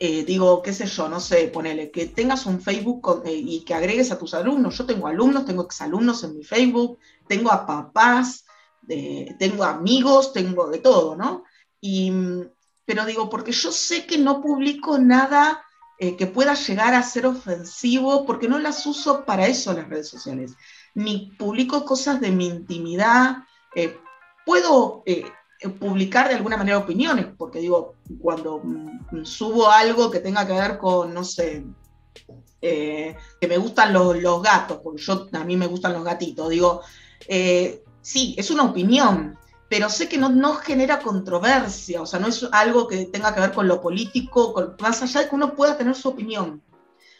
eh, 0.00 0.24
digo, 0.24 0.62
qué 0.62 0.72
sé 0.72 0.86
yo, 0.86 1.08
no 1.08 1.18
sé, 1.18 1.48
ponele, 1.48 1.90
que 1.90 2.06
tengas 2.06 2.46
un 2.46 2.60
Facebook 2.60 3.22
eh, 3.24 3.32
y 3.32 3.64
que 3.64 3.74
agregues 3.74 4.12
a 4.12 4.18
tus 4.18 4.34
alumnos. 4.34 4.78
Yo 4.78 4.86
tengo 4.86 5.08
alumnos, 5.08 5.44
tengo 5.44 5.64
exalumnos 5.64 6.22
en 6.22 6.36
mi 6.36 6.44
Facebook, 6.44 6.98
tengo 7.26 7.50
a 7.50 7.66
papás, 7.66 8.44
tengo 9.38 9.64
amigos, 9.64 10.32
tengo 10.32 10.68
de 10.68 10.78
todo, 10.78 11.14
¿no? 11.14 11.44
Y, 11.80 12.10
pero 12.86 13.04
digo, 13.04 13.28
porque 13.28 13.52
yo 13.52 13.70
sé 13.70 14.06
que 14.06 14.16
no 14.16 14.40
publico 14.40 14.98
nada 14.98 15.62
eh, 15.98 16.16
que 16.16 16.26
pueda 16.26 16.54
llegar 16.54 16.94
a 16.94 17.02
ser 17.02 17.26
ofensivo, 17.26 18.24
porque 18.24 18.48
no 18.48 18.58
las 18.58 18.86
uso 18.86 19.24
para 19.26 19.46
eso 19.46 19.74
las 19.74 19.88
redes 19.88 20.08
sociales, 20.08 20.54
ni 20.94 21.32
publico 21.38 21.84
cosas 21.84 22.20
de 22.20 22.30
mi 22.30 22.46
intimidad. 22.46 23.38
Puedo, 24.46 25.02
publicar 25.66 26.28
de 26.28 26.36
alguna 26.36 26.56
manera 26.56 26.78
opiniones, 26.78 27.26
porque 27.36 27.58
digo, 27.58 27.94
cuando 28.20 28.60
mm, 28.62 29.24
subo 29.24 29.68
algo 29.70 30.10
que 30.10 30.20
tenga 30.20 30.46
que 30.46 30.52
ver 30.52 30.78
con, 30.78 31.12
no 31.12 31.24
sé, 31.24 31.64
eh, 32.62 33.16
que 33.40 33.48
me 33.48 33.58
gustan 33.58 33.92
los, 33.92 34.42
gatos, 34.42 34.78
porque 34.82 35.02
yo 35.02 35.28
a 35.32 35.44
mí 35.44 35.56
me 35.56 35.66
gustan 35.66 35.94
los 35.94 36.04
gatitos, 36.04 36.48
digo, 36.50 36.82
eh, 37.26 37.82
sí, 38.00 38.34
es 38.38 38.50
una 38.50 38.64
opinión, 38.64 39.36
pero 39.68 39.90
sé 39.90 40.08
que 40.08 40.16
no, 40.16 40.28
no, 40.28 40.54
genera 40.54 41.00
controversia, 41.00 42.02
o 42.02 42.06
sea, 42.06 42.20
no 42.20 42.28
es 42.28 42.46
algo 42.52 42.86
que 42.86 43.06
tenga 43.06 43.34
que 43.34 43.40
ver 43.40 43.52
con 43.52 43.66
lo 43.66 43.80
político, 43.80 44.76
más 44.80 45.02
allá 45.02 45.22
de 45.22 45.28
que 45.28 45.34
uno 45.34 45.54
pueda 45.54 45.76
tener 45.76 45.94
su 45.94 46.08
opinión. 46.08 46.62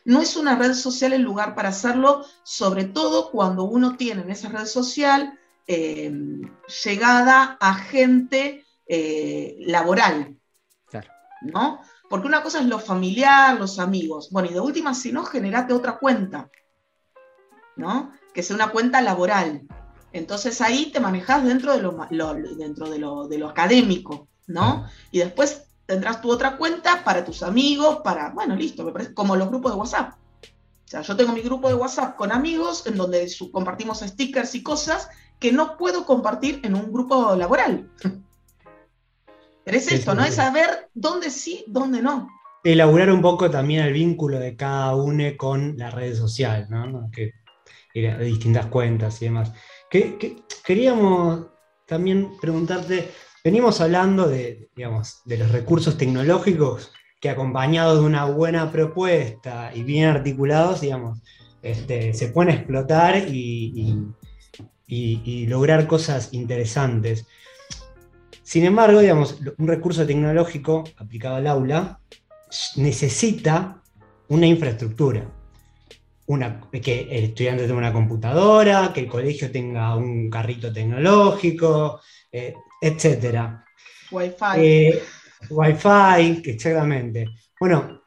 No 0.05 0.23
es 0.23 0.37
una 0.37 0.57
red 0.57 0.73
social 0.75 1.13
el 1.13 1.23
lugar 1.23 1.55
para 1.55 1.69
hacerlo, 1.69 2.25
sobre 2.43 2.85
todo 2.85 3.31
cuando 3.31 3.65
uno 3.65 3.97
tiene 3.97 4.23
en 4.23 4.31
esa 4.31 4.49
red 4.49 4.65
social 4.65 5.38
eh, 5.69 6.11
llegada 6.83 7.59
a 7.61 7.75
gente 7.75 8.65
eh, 8.87 9.57
laboral. 9.61 10.35
¿No? 11.41 11.81
Porque 12.11 12.27
una 12.27 12.43
cosa 12.43 12.59
es 12.59 12.67
lo 12.67 12.81
familiar, 12.81 13.57
los 13.57 13.79
amigos. 13.79 14.31
Bueno, 14.33 14.49
y 14.51 14.55
de 14.55 14.59
última, 14.59 14.93
si 14.93 15.13
no, 15.13 15.25
generate 15.25 15.73
otra 15.73 15.99
cuenta. 15.99 16.51
¿No? 17.77 18.13
Que 18.35 18.43
sea 18.43 18.57
una 18.57 18.73
cuenta 18.73 19.01
laboral. 19.01 19.69
Entonces 20.13 20.61
ahí 20.61 20.91
te 20.91 20.99
manejas 20.99 21.45
dentro 21.45 21.75
de 21.75 21.83
lo, 21.83 21.97
dentro 22.57 22.91
de 22.91 22.99
lo, 22.99 23.29
de 23.29 23.39
lo 23.39 23.49
académico, 23.49 24.27
¿no? 24.49 24.89
Y 25.13 25.19
después 25.19 25.69
tendrás 25.87 26.21
tu 26.21 26.31
otra 26.31 26.57
cuenta 26.57 27.05
para 27.05 27.25
tus 27.25 27.43
amigos, 27.43 28.01
para, 28.03 28.31
bueno, 28.31 28.57
listo, 28.57 28.85
me 28.85 28.93
parece, 28.93 29.15
como 29.15 29.37
los 29.37 29.49
grupos 29.49 29.73
de 29.73 29.79
WhatsApp. 29.79 30.18
O 30.89 30.91
sea, 30.91 31.03
yo 31.03 31.17
tengo 31.17 31.33
mi 31.33 31.43
grupo 31.43 31.69
de 31.69 31.75
WhatsApp 31.75 32.17
con 32.17 32.33
amigos 32.33 32.87
en 32.87 32.97
donde 32.97 33.31
compartimos 33.53 34.01
stickers 34.01 34.55
y 34.55 34.63
cosas 34.63 35.11
que 35.39 35.53
no 35.53 35.77
puedo 35.77 36.07
compartir 36.07 36.63
en 36.65 36.75
un 36.75 36.91
grupo 36.91 37.37
laboral. 37.37 37.91
Pero 39.65 39.77
es 39.77 39.93
esto, 39.93 40.15
¿no? 40.15 40.25
Es 40.25 40.37
saber 40.37 40.89
dónde 40.95 41.29
sí, 41.29 41.63
dónde 41.67 42.01
no. 42.01 42.27
Elaborar 42.65 43.13
un 43.13 43.21
poco 43.21 43.51
también 43.51 43.85
el 43.85 43.93
vínculo 43.93 44.39
de 44.39 44.57
cada 44.57 44.97
uno 44.97 45.25
con 45.37 45.77
la 45.77 45.91
red 45.91 46.17
social, 46.17 46.67
¿no? 46.71 47.11
Que 47.11 47.35
de 47.93 48.25
distintas 48.25 48.67
cuentas 48.67 49.21
y 49.21 49.27
demás. 49.27 49.53
Que, 49.91 50.43
queríamos 50.65 51.49
también 51.85 52.33
preguntarte, 52.41 53.11
venimos 53.45 53.83
hablando 53.83 54.27
de, 54.27 54.71
digamos, 54.75 55.21
de 55.27 55.37
los 55.37 55.53
recursos 55.53 55.99
tecnológicos 55.99 56.93
que 57.21 57.31
acompañados 57.31 58.01
de 58.01 58.07
una 58.07 58.25
buena 58.27 58.71
propuesta 58.71 59.73
y 59.75 59.83
bien 59.83 60.07
articulados, 60.07 60.81
digamos, 60.81 61.21
este, 61.63 62.15
se 62.15 62.29
pueden 62.29 62.55
explotar 62.55 63.17
y, 63.29 64.07
y, 64.87 65.47
lograr 65.47 65.87
cosas 65.87 66.33
interesantes. 66.33 67.27
Sin 68.43 68.65
embargo, 68.65 69.01
digamos, 69.01 69.39
un 69.59 69.69
recurso 69.69 70.07
tecnológico 70.07 70.85
aplicado 70.97 71.37
al 71.37 71.47
aula 71.47 72.01
necesita 72.77 73.83
una 74.29 74.47
infraestructura. 74.47 75.31
Una, 76.27 76.61
que 76.71 77.09
el 77.11 77.25
estudiante 77.25 77.65
tenga 77.65 77.79
una 77.79 77.93
computadora, 77.93 78.93
que 78.93 79.01
el 79.01 79.09
colegio 79.09 79.51
tenga 79.51 79.97
un 79.97 80.29
carrito 80.29 80.73
tecnológico, 80.73 82.01
eh, 82.31 82.55
etc. 82.83 83.65
Wi-Fi. 84.11 84.59
Eh, 84.59 85.03
Wi-Fi, 85.51 86.43
exactamente. 86.45 87.27
Bueno, 87.59 88.03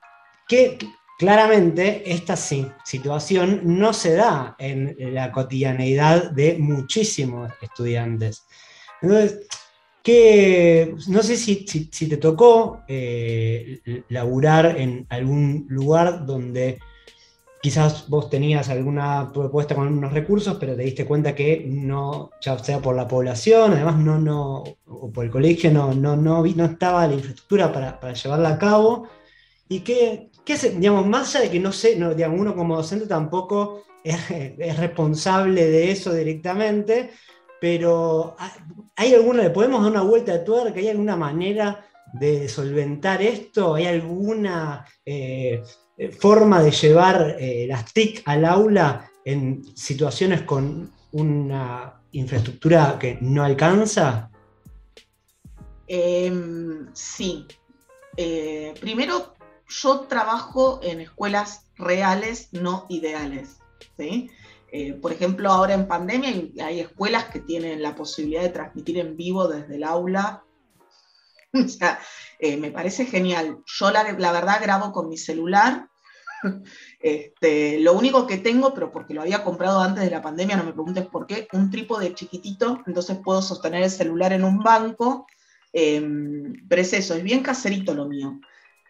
¿qué, 0.48 0.78
Claramente, 1.22 2.02
esta 2.12 2.36
situación 2.36 3.62
no 3.63 3.94
se 3.94 4.15
da 4.15 4.56
en 4.58 4.96
la 5.13 5.32
cotidianeidad 5.32 6.32
de 6.32 6.58
muchísimos 6.58 7.52
estudiantes. 7.62 8.44
Entonces, 9.04 9.48
no 11.08 11.22
sé 11.22 11.38
si, 11.38 11.63
te 12.10 12.17
tocó 12.17 12.82
eh, 12.88 13.82
laburar 14.10 14.76
en 14.80 15.06
algún 15.10 15.67
lugar 15.70 16.26
donde 16.26 16.80
quizás 17.62 18.10
vos 18.10 18.30
tenías 18.30 18.69
alguna 18.69 19.32
propuesta 19.34 19.76
con 19.76 19.88
unos 19.88 20.13
recursos, 20.13 20.58
pero 20.60 20.76
te 20.76 20.84
diste 20.84 21.06
cuenta 21.06 21.36
que 21.36 21.65
no, 21.67 22.32
ya 22.41 22.58
sea 22.60 22.80
por 22.80 22.95
la 22.95 23.08
población, 23.08 23.74
además 23.74 23.97
no, 23.97 24.17
no, 24.19 24.63
o 24.86 25.12
por 25.12 25.26
el 25.26 25.32
colegio, 25.32 25.71
no, 25.71 25.93
no, 25.93 26.15
no, 26.15 26.43
no 26.43 26.65
estaba 26.65 27.08
la 27.08 27.13
infraestructura 27.13 27.71
para, 27.71 28.00
para 28.00 28.13
llevarla 28.13 28.50
a 28.50 28.58
cabo, 28.58 29.08
y 29.69 29.82
que 29.82 30.32
¿Qué 30.45 30.58
digamos, 30.58 31.06
más 31.06 31.36
allá 31.36 31.45
de 31.45 31.52
que 31.52 31.60
no 31.60 31.71
sé, 31.71 31.95
no, 31.95 32.13
digamos, 32.13 32.39
uno 32.39 32.56
como 32.56 32.76
docente 32.76 33.06
tampoco 33.06 33.84
es, 34.04 34.78
responsable 34.78 35.65
de 35.65 35.91
eso 35.91 36.13
directamente, 36.13 37.12
pero 37.60 38.36
¿hay 38.95 39.13
alguna, 39.13 39.43
le 39.43 39.50
podemos 39.52 39.82
dar 39.84 39.91
una 39.91 40.02
vuelta 40.02 40.34
de 40.34 40.39
tuerca? 40.39 40.80
¿Hay 40.80 40.89
alguna 40.89 41.15
manera 41.15 41.86
de 42.13 42.50
solventar 42.50 43.21
esto? 43.21 43.76
¿Hay 43.76 43.86
alguna 43.86 44.86
eh, 45.06 45.62
forma 46.10 46.62
de 46.62 46.72
llevar 46.72 47.36
eh, 47.40 47.66
las 47.68 47.94
TIC 47.94 48.24
al 48.26 48.46
aula 48.46 49.10
en 49.24 49.64
situaciones 49.76 50.42
con 50.42 50.92
una 51.12 52.02
infraestructura 52.12 52.98
que 53.00 53.18
no 53.22 53.44
alcanza? 53.44 54.30
Em, 55.88 56.90
sí. 56.94 57.46
Eh, 58.18 58.74
primero, 58.80 59.36
yo 59.68 60.02
trabajo 60.02 60.80
en 60.84 61.02
escuelas 61.02 61.66
reales, 61.76 62.50
no 62.52 62.86
ideales. 62.90 63.60
Eh, 64.72 64.94
por 64.94 65.12
ejemplo, 65.12 65.52
ahora 65.52 65.74
en 65.74 65.88
pandemia 65.88 66.30
hay, 66.66 66.80
escuelas 66.80 67.26
que 67.26 67.40
tienen 67.40 67.82
la 67.82 67.96
posibilidad 67.96 68.42
de 68.42 68.50
transmitir 68.50 69.00
en 69.00 69.18
vivo 69.18 69.48
desde 69.48 69.76
el 69.76 69.84
aula. 69.84 70.44
eh, 72.40 72.58
me 72.58 72.72
parece 72.72 73.06
genial. 73.06 73.60
Yo 73.66 73.92
la, 73.92 74.04
verdad 74.32 74.62
grabo 74.62 74.92
con 74.92 75.10
mi 75.10 75.18
celular. 75.18 75.90
Este, 77.00 77.80
lo 77.80 77.94
único 77.94 78.28
que 78.28 78.38
tengo, 78.38 78.74
pero 78.74 78.92
porque 78.92 79.14
lo 79.14 79.22
había 79.22 79.44
comprado 79.44 79.82
antes 79.82 80.04
de 80.04 80.12
la 80.12 80.22
pandemia, 80.22 80.56
no 80.56 80.64
me 80.64 80.74
preguntes 80.74 81.06
por 81.08 81.26
qué, 81.26 81.48
un 81.54 81.72
trípode 81.72 82.14
chiquitito, 82.14 82.82
entonces 82.86 83.18
puedo 83.24 83.42
sostener 83.42 83.84
el 83.84 83.90
celular 83.90 84.34
en 84.34 84.44
un 84.44 84.60
banco. 84.60 85.26
Em, 85.74 86.54
pero 86.68 86.82
es 86.82 86.94
eso, 86.94 87.16
es 87.16 87.24
bien 87.24 87.42
caserito 87.42 87.94
lo 87.94 88.06
mío. 88.06 88.40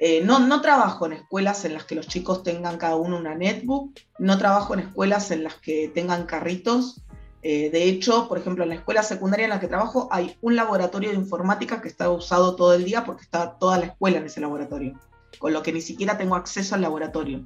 Eh, 0.04 0.24
no, 0.24 0.40
no 0.40 0.62
trabajo 0.62 1.06
en 1.06 1.14
escuelas 1.14 1.64
en 1.64 1.74
las 1.74 1.86
que 1.86 1.94
los 1.94 2.08
chicos 2.08 2.42
tengan 2.42 2.78
cada 2.78 2.96
uno 2.96 3.18
una 3.18 3.36
netbook, 3.36 4.00
no 4.18 4.38
trabajo 4.40 4.74
en 4.74 4.80
escuelas 4.80 5.30
en 5.30 5.44
las 5.44 5.56
que 5.56 5.92
tengan 5.94 6.26
carritos. 6.26 7.04
Eh, 7.44 7.70
de 7.70 7.84
hecho, 7.84 8.28
por 8.28 8.40
ejemplo, 8.40 8.64
en 8.64 8.70
la 8.70 8.76
escuela 8.76 9.04
secundaria 9.04 9.44
en 9.44 9.52
la 9.52 9.60
que 9.60 9.68
trabajo 9.68 10.08
hay 10.12 10.38
un 10.42 10.56
laboratorio 10.56 11.12
de 11.12 11.18
informática 11.18 11.82
que 11.82 11.88
está 11.88 12.10
usado 12.10 12.56
todo 12.56 12.74
el 12.74 12.84
día 12.84 13.04
porque 13.04 13.22
está 13.22 13.60
toda 13.60 13.78
la 13.78 13.86
escuela 13.86 14.18
en 14.18 14.26
ese 14.26 14.42
laboratorio, 14.42 15.00
con 15.41 15.54
lo 15.54 15.63
que 15.63 15.73
ni 15.73 15.82
siquiera 15.82 16.17
tengo 16.19 16.36
acceso 16.36 16.75
al 16.75 16.82
laboratorio. 16.82 17.43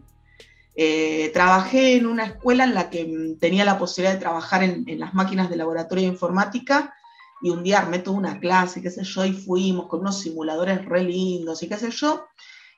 Eh, 0.75 1.31
trabajé 1.33 1.95
en 1.95 2.05
una 2.05 2.25
escuela 2.25 2.65
en 2.65 2.73
la 2.73 2.89
que 2.89 3.05
mm, 3.05 3.39
tenía 3.39 3.63
la 3.63 3.79
posibilidad 3.79 4.13
de 4.13 4.19
trabajar 4.19 4.61
en, 4.63 4.85
las 4.99 5.13
máquinas 5.13 5.49
de 5.49 5.55
laboratorio 5.55 6.03
de 6.03 6.11
informática 6.11 6.93
y 7.41 7.51
un 7.51 7.63
día 7.63 7.79
armé 7.79 7.99
toda 7.99 8.17
una 8.17 8.39
clase, 8.41 8.81
qué 8.81 8.91
sé 8.91 9.03
yo, 9.05 9.23
y 9.23 9.31
fuimos 9.31 9.87
con 9.87 10.01
unos 10.01 10.19
simuladores 10.19 10.83
re 10.83 11.03
lindos 11.03 11.63
y 11.63 11.69
qué 11.69 11.77
sé 11.77 11.89
yo, 11.91 12.25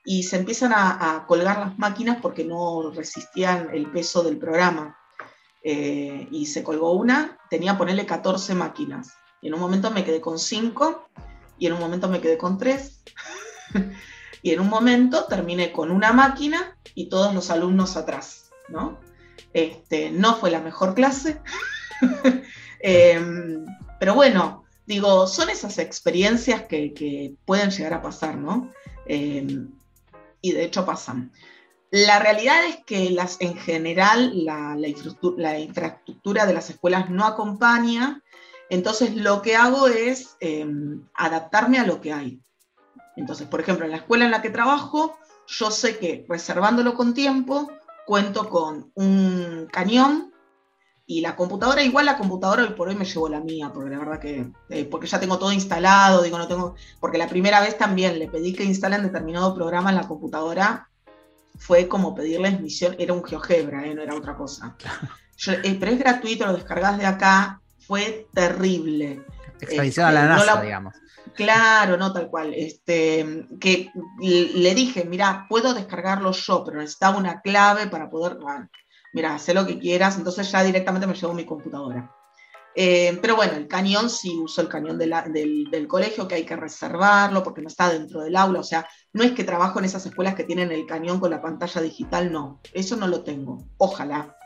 y 0.04 0.22
se 0.22 0.36
empiezan 0.36 0.72
a, 0.72 1.24
colgar 1.26 1.58
las 1.58 1.78
máquinas 1.78 2.18
porque 2.22 2.44
no 2.44 2.92
resistían 2.92 3.70
el 3.72 3.90
peso 3.90 4.22
del 4.22 4.38
programa. 4.38 4.96
Eh, 5.64 6.28
y 6.30 6.46
se 6.46 6.62
colgó 6.62 6.92
una, 6.92 7.38
tenía 7.50 7.76
ponerle 7.76 8.06
14 8.06 8.54
máquinas. 8.54 9.12
Y 9.42 9.48
en 9.48 9.54
un 9.54 9.60
momento 9.60 9.90
me 9.90 10.04
quedé 10.04 10.20
con 10.20 10.38
5, 10.38 11.08
y 11.58 11.66
en 11.66 11.72
un 11.72 11.80
momento 11.80 12.08
me 12.08 12.20
quedé 12.20 12.38
con 12.38 12.58
3, 12.58 13.02
y 14.42 14.52
en 14.52 14.60
un 14.60 14.68
momento 14.68 15.24
terminé 15.24 15.72
con 15.72 15.90
una 15.90 16.12
máquina 16.12 16.76
y 16.94 17.08
todos 17.08 17.34
los 17.34 17.50
alumnos 17.50 17.96
atrás, 17.96 18.50
¿no? 18.68 18.98
Este, 19.52 20.10
no 20.10 20.36
fue 20.36 20.50
la 20.50 20.60
mejor 20.60 20.94
clase. 20.94 21.40
Em, 22.80 23.66
pero 23.98 24.14
bueno, 24.14 24.64
digo, 24.86 25.26
son 25.26 25.50
esas 25.50 25.78
experiencias 25.78 26.62
que, 26.62 27.34
pueden 27.44 27.70
llegar 27.70 27.94
a 27.94 28.02
pasar, 28.02 28.36
¿no? 28.36 28.72
Eh, 29.06 29.66
y 30.40 30.52
de 30.52 30.64
hecho 30.64 30.86
pasan. 30.86 31.32
La 31.90 32.18
realidad 32.18 32.64
es 32.66 32.84
que 32.84 33.10
las, 33.10 33.40
en 33.40 33.56
general 33.56 34.44
la, 34.44 34.76
infraestructura, 35.58 36.46
de 36.46 36.54
las 36.54 36.70
escuelas 36.70 37.10
no 37.10 37.24
acompaña, 37.24 38.22
entonces 38.70 39.16
lo 39.16 39.40
que 39.42 39.56
hago 39.56 39.88
es 39.88 40.36
em, 40.40 41.02
adaptarme 41.14 41.78
a 41.78 41.86
lo 41.86 42.00
que 42.00 42.12
hay. 42.12 42.40
Entonces, 43.18 43.48
por 43.48 43.60
ejemplo, 43.60 43.84
en 43.84 43.90
la 43.90 43.98
escuela 43.98 44.24
en 44.24 44.30
la 44.30 44.42
que 44.42 44.50
trabajo, 44.50 45.18
yo 45.46 45.70
sé 45.70 45.98
que 45.98 46.24
reservándolo 46.28 46.94
con 46.94 47.14
tiempo, 47.14 47.70
cuento 48.06 48.48
con 48.48 48.92
un 48.94 49.68
cañón 49.72 50.32
y 51.04 51.20
la 51.20 51.34
computadora, 51.34 51.82
igual 51.82 52.06
la 52.06 52.18
computadora 52.18 52.62
hoy 52.62 52.74
por 52.74 52.88
hoy 52.88 52.94
me 52.94 53.04
llevó 53.04 53.28
la 53.28 53.40
mía, 53.40 53.70
porque 53.72 53.90
la 53.90 53.98
verdad 53.98 54.20
que, 54.20 54.52
eh, 54.68 54.84
porque 54.84 55.06
ya 55.06 55.18
tengo 55.18 55.38
todo 55.38 55.52
instalado, 55.52 56.22
digo, 56.22 56.38
no 56.38 56.46
tengo, 56.46 56.74
porque 57.00 57.18
la 57.18 57.28
primera 57.28 57.60
vez 57.60 57.76
también 57.76 58.18
le 58.18 58.28
pedí 58.28 58.52
que 58.52 58.64
instalen 58.64 59.02
determinado 59.02 59.54
programa 59.54 59.90
en 59.90 59.96
la 59.96 60.06
computadora, 60.06 60.88
fue 61.58 61.88
como 61.88 62.14
pedirles 62.14 62.60
misión, 62.60 62.94
era 62.98 63.14
un 63.14 63.24
GeoGebra, 63.24 63.86
eh, 63.86 63.94
no 63.94 64.02
era 64.02 64.14
otra 64.14 64.36
cosa. 64.36 64.76
Eh, 65.62 65.76
pero 65.78 65.92
es 65.92 65.98
gratuito, 65.98 66.46
lo 66.46 66.52
descargas 66.52 66.98
de 66.98 67.06
acá, 67.06 67.60
fue 67.78 68.26
terrible. 68.34 69.24
A 70.08 70.12
la 70.12 70.26
NASA, 70.26 70.60
digamos. 70.60 70.94
Claro, 71.38 71.96
no 71.96 72.12
tal 72.12 72.28
cual. 72.28 72.52
Este, 72.52 73.46
que 73.60 73.92
le 74.20 74.74
dije, 74.74 75.04
mira, 75.04 75.46
puedo 75.48 75.72
descargarlo 75.72 76.32
yo, 76.32 76.64
pero 76.64 76.78
necesitaba 76.78 77.16
una 77.16 77.40
clave 77.40 77.86
para 77.86 78.10
poder. 78.10 78.38
mira, 79.12 79.38
sé 79.38 79.54
lo 79.54 79.64
que 79.64 79.78
quieras. 79.78 80.16
Entonces 80.18 80.50
ya 80.50 80.64
directamente 80.64 81.06
me 81.06 81.14
llevo 81.14 81.34
mi 81.34 81.44
computadora. 81.46 82.12
Eh, 82.74 83.16
pero 83.22 83.36
bueno, 83.36 83.52
el 83.52 83.68
cañón 83.68 84.10
sí 84.10 84.36
uso 84.36 84.62
el 84.62 84.68
cañón 84.68 84.98
del, 84.98 85.14
del, 85.70 85.86
colegio, 85.86 86.26
que 86.26 86.34
hay 86.34 86.44
que 86.44 86.56
reservarlo 86.56 87.44
porque 87.44 87.62
no 87.62 87.68
está 87.68 87.88
dentro 87.88 88.20
del 88.22 88.34
aula. 88.34 88.58
O 88.58 88.64
sea, 88.64 88.88
no 89.12 89.22
es 89.22 89.30
que 89.30 89.44
trabajo 89.44 89.78
en 89.78 89.84
esas 89.84 90.04
escuelas 90.06 90.34
que 90.34 90.42
tienen 90.42 90.72
el 90.72 90.86
cañón 90.86 91.20
con 91.20 91.30
la 91.30 91.40
pantalla 91.40 91.80
digital, 91.80 92.32
no. 92.32 92.60
Eso 92.74 92.96
no 92.96 93.06
lo 93.06 93.22
tengo. 93.22 93.64
Ojalá. 93.76 94.36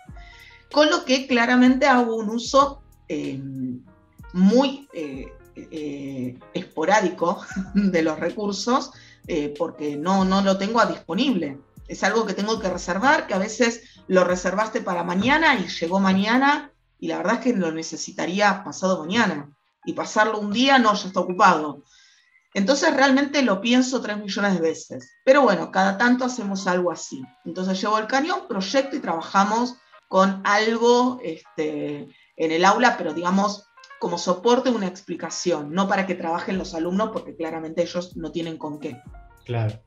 Con 0.71 0.91
lo 0.91 1.07
que 1.07 1.27
claramente 1.27 1.87
hago 1.87 2.17
un 2.17 2.29
uso 2.29 2.83
eh, 3.09 3.41
muy 4.35 4.89
eh, 4.93 5.33
esporádico 5.55 7.45
de 7.75 8.03
los 8.03 8.19
recursos 8.19 8.93
porque 9.59 9.97
no, 9.97 10.25
no 10.25 10.43
lo 10.43 10.59
tengo 10.59 10.85
disponible. 10.87 11.59
Es 11.89 12.03
algo 12.03 12.27
que 12.27 12.35
tengo 12.35 12.59
que 12.59 12.69
reservar, 12.69 13.27
que 13.27 13.35
a 13.35 13.39
veces 13.39 13.83
lo 14.09 14.25
reservaste 14.25 14.81
para 14.81 15.05
mañana 15.05 15.55
y 15.57 15.69
llegó 15.69 16.01
mañana 16.01 16.73
y 16.99 17.09
la 17.09 17.19
verdad 17.19 17.35
es 17.35 17.41
que 17.41 17.53
lo 17.53 17.73
necesitaría 17.73 18.63
pasado 18.65 19.01
mañana. 19.01 19.51
Y 19.85 19.93
pasarlo 19.93 20.39
un 20.39 20.53
día, 20.53 20.79
no, 20.79 20.95
ya 20.95 21.09
está 21.09 21.19
ocupado. 21.19 21.83
Entonces 22.55 22.95
realmente 22.95 23.43
lo 23.43 23.61
pienso 23.61 24.01
tres 24.01 24.19
millones 24.19 24.55
de 24.55 24.61
veces. 24.61 25.13
Pero 25.25 25.43
bueno, 25.43 25.71
cada 25.71 25.99
tanto 25.99 26.25
hacemos 26.25 26.67
algo 26.67 26.93
así. 26.93 27.25
Entonces 27.45 27.81
llevo 27.81 27.99
el 27.99 28.07
cañón, 28.07 28.47
proyecto 28.49 28.97
y 28.97 29.01
trabajamos 29.01 29.77
con 30.09 30.43
algo 30.45 31.19
este, 31.25 32.09
en 32.37 32.53
el 32.53 32.65
aula, 32.65 32.97
pero 32.97 33.15
digamos 33.15 33.67
como 34.03 34.19
soporte 34.19 34.69
una 34.69 34.89
explicación, 34.89 35.73
no 35.73 35.87
para 35.87 36.09
que 36.09 36.17
trabajen 36.17 36.59
los 36.59 36.75
alumnos, 36.75 37.11
porque 37.13 37.37
claramente 37.37 37.83
ellos 37.83 38.17
no 38.17 38.33
tienen 38.33 38.59
con 38.59 38.81
qué. 38.81 39.01
Claro. 39.45 39.81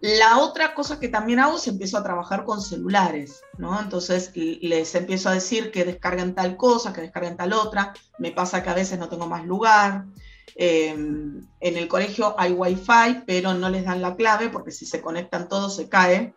La 0.00 0.38
otra 0.38 0.74
cosa 0.74 0.98
que 0.98 1.10
también 1.10 1.40
hago 1.40 1.58
es 1.58 1.68
empiezo 1.68 1.98
a 1.98 2.02
trabajar 2.02 2.46
con 2.46 2.62
celulares, 2.62 3.42
¿no? 3.58 3.78
Entonces 3.78 4.30
les 4.34 4.94
empiezo 4.94 5.28
a 5.28 5.34
decir 5.34 5.70
que 5.70 5.84
descarguen 5.84 6.34
tal 6.34 6.56
cosa, 6.56 6.94
que 6.94 7.02
descarguen 7.02 7.36
tal 7.36 7.52
otra. 7.52 7.92
Me 8.18 8.32
pasa 8.32 8.62
que 8.62 8.70
a 8.70 8.74
veces 8.74 8.98
no 8.98 9.10
tengo 9.10 9.26
más 9.26 9.44
lugar. 9.44 10.06
Em, 10.54 11.46
en 11.60 11.76
el 11.76 11.86
colegio 11.86 12.34
hay 12.38 12.52
wifi, 12.52 13.24
pero 13.26 13.52
no 13.52 13.68
les 13.68 13.84
dan 13.84 14.00
la 14.00 14.16
clave 14.16 14.48
porque 14.48 14.70
si 14.70 14.86
se 14.86 15.02
conectan 15.02 15.50
todos 15.50 15.76
se 15.76 15.90
cae. 15.90 16.34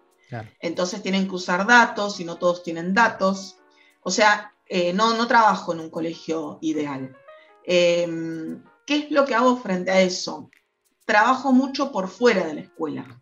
Entonces 0.59 1.01
tienen 1.01 1.29
que 1.29 1.35
usar 1.35 1.65
datos 1.65 2.19
y 2.19 2.25
no 2.25 2.35
todos 2.35 2.63
tienen 2.63 2.93
datos. 2.93 3.59
O 4.01 4.11
sea, 4.11 4.51
eh, 4.69 4.93
no, 4.93 5.15
no 5.15 5.27
trabajo 5.27 5.73
en 5.73 5.79
un 5.79 5.89
colegio 5.89 6.59
ideal. 6.61 7.15
Em, 7.63 8.63
¿Qué 8.85 8.95
es 8.95 9.11
lo 9.11 9.25
que 9.25 9.35
hago 9.35 9.57
frente 9.57 9.91
a 9.91 10.01
eso? 10.01 10.49
Trabajo 11.05 11.51
mucho 11.51 11.91
por 11.91 12.07
fuera 12.07 12.45
de 12.47 12.53
la 12.53 12.61
escuela. 12.61 13.21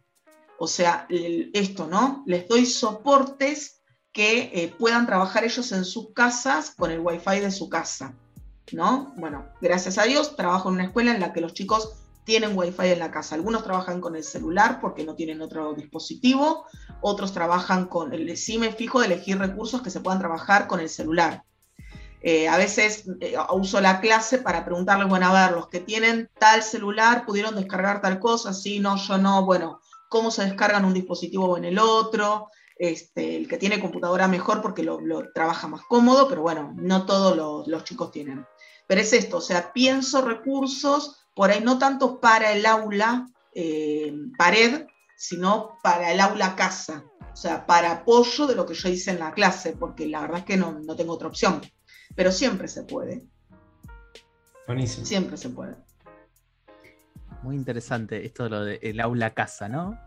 O 0.57 0.67
sea, 0.67 1.07
esto, 1.09 1.87
¿no? 1.87 2.23
Les 2.25 2.47
doy 2.47 2.65
soportes 2.65 3.81
que 4.11 4.51
eh, 4.53 4.73
puedan 4.79 5.05
trabajar 5.05 5.43
ellos 5.43 5.71
en 5.71 5.83
sus 5.83 6.13
casas 6.13 6.71
con 6.71 6.89
el 6.89 6.99
wifi 6.99 7.41
de 7.41 7.51
su 7.51 7.67
casa, 7.67 8.15
¿no? 8.71 9.13
Bueno, 9.17 9.45
gracias 9.59 9.97
a 9.97 10.03
Dios 10.03 10.37
trabajo 10.37 10.69
en 10.69 10.75
una 10.75 10.85
escuela 10.85 11.13
en 11.13 11.19
la 11.19 11.33
que 11.33 11.41
los 11.41 11.53
chicos 11.53 12.04
tienen 12.25 12.57
wifi 12.57 12.87
en 12.87 12.99
la 12.99 13.11
casa. 13.11 13.35
Algunos 13.35 13.63
trabajan 13.63 14.01
con 14.01 14.15
el 14.15 14.23
celular 14.23 14.79
porque 14.81 15.05
no 15.05 15.15
tienen 15.15 15.41
otro 15.41 15.73
dispositivo, 15.73 16.65
otros 17.01 17.31
trabajan 17.33 17.85
con, 17.85 18.13
el, 18.13 18.35
sí 18.35 18.57
me 18.57 18.71
fijo 18.71 18.99
de 18.99 19.05
elegir 19.05 19.37
recursos 19.37 19.81
que 19.81 19.89
se 19.89 20.01
puedan 20.01 20.19
trabajar 20.19 20.67
con 20.67 20.79
el 20.79 20.89
celular. 20.89 21.43
Eh, 22.21 22.47
a 22.47 22.57
veces 22.57 23.05
eh, 23.21 23.35
uso 23.53 23.79
la 23.79 24.01
clase 24.01 24.39
para 24.39 24.65
preguntarles, 24.65 25.07
bueno, 25.07 25.27
a 25.27 25.45
ver, 25.47 25.55
los 25.55 25.69
que 25.69 25.79
tienen 25.79 26.29
tal 26.39 26.63
celular 26.63 27.23
pudieron 27.25 27.55
descargar 27.55 28.01
tal 28.01 28.19
cosa, 28.19 28.51
sí, 28.51 28.79
no, 28.79 28.97
yo 28.97 29.19
no, 29.19 29.45
bueno, 29.45 29.79
cómo 30.09 30.31
se 30.31 30.43
descargan 30.43 30.85
un 30.85 30.93
dispositivo 30.93 31.45
o 31.45 31.57
en 31.57 31.65
el 31.65 31.77
otro, 31.77 32.49
este, 32.77 33.37
el 33.37 33.47
que 33.47 33.57
tiene 33.57 33.79
computadora 33.79 34.27
mejor 34.27 34.61
porque 34.61 34.83
lo, 34.83 34.99
trabaja 35.33 35.67
más 35.67 35.81
cómodo, 35.83 36.27
pero 36.27 36.41
bueno, 36.41 36.73
no 36.75 37.05
todos 37.05 37.67
los, 37.67 37.83
chicos 37.83 38.11
tienen. 38.11 38.45
Pero 38.87 39.01
es 39.01 39.13
esto, 39.13 39.37
o 39.37 39.41
sea, 39.41 39.71
pienso 39.71 40.21
recursos, 40.21 41.24
por 41.35 41.51
ahí 41.51 41.61
no 41.61 41.77
tanto 41.77 42.19
para 42.19 42.53
el 42.53 42.65
aula 42.65 43.27
eh, 43.53 44.13
pared, 44.37 44.87
sino 45.15 45.77
para 45.83 46.11
el 46.11 46.19
aula 46.19 46.55
casa, 46.55 47.03
o 47.31 47.35
sea, 47.35 47.65
para 47.65 47.91
apoyo 47.91 48.47
de 48.47 48.55
lo 48.55 48.65
que 48.65 48.73
yo 48.73 48.89
hice 48.89 49.11
en 49.11 49.19
la 49.19 49.33
clase, 49.33 49.75
porque 49.77 50.07
la 50.07 50.21
verdad 50.21 50.39
es 50.39 50.45
que 50.45 50.57
no, 50.57 50.79
no 50.79 50.95
tengo 50.95 51.13
otra 51.13 51.27
opción, 51.27 51.61
pero 52.15 52.31
siempre 52.31 52.67
se 52.67 52.83
puede. 52.83 53.25
Buenísimo. 54.65 55.05
Siempre 55.05 55.37
se 55.37 55.49
puede. 55.49 55.75
Muy 57.43 57.55
interesante 57.55 58.25
esto 58.25 58.45
de 58.45 58.49
lo 58.49 58.63
del 58.63 58.99
aula 59.01 59.33
casa, 59.33 59.69
¿no? 59.69 59.99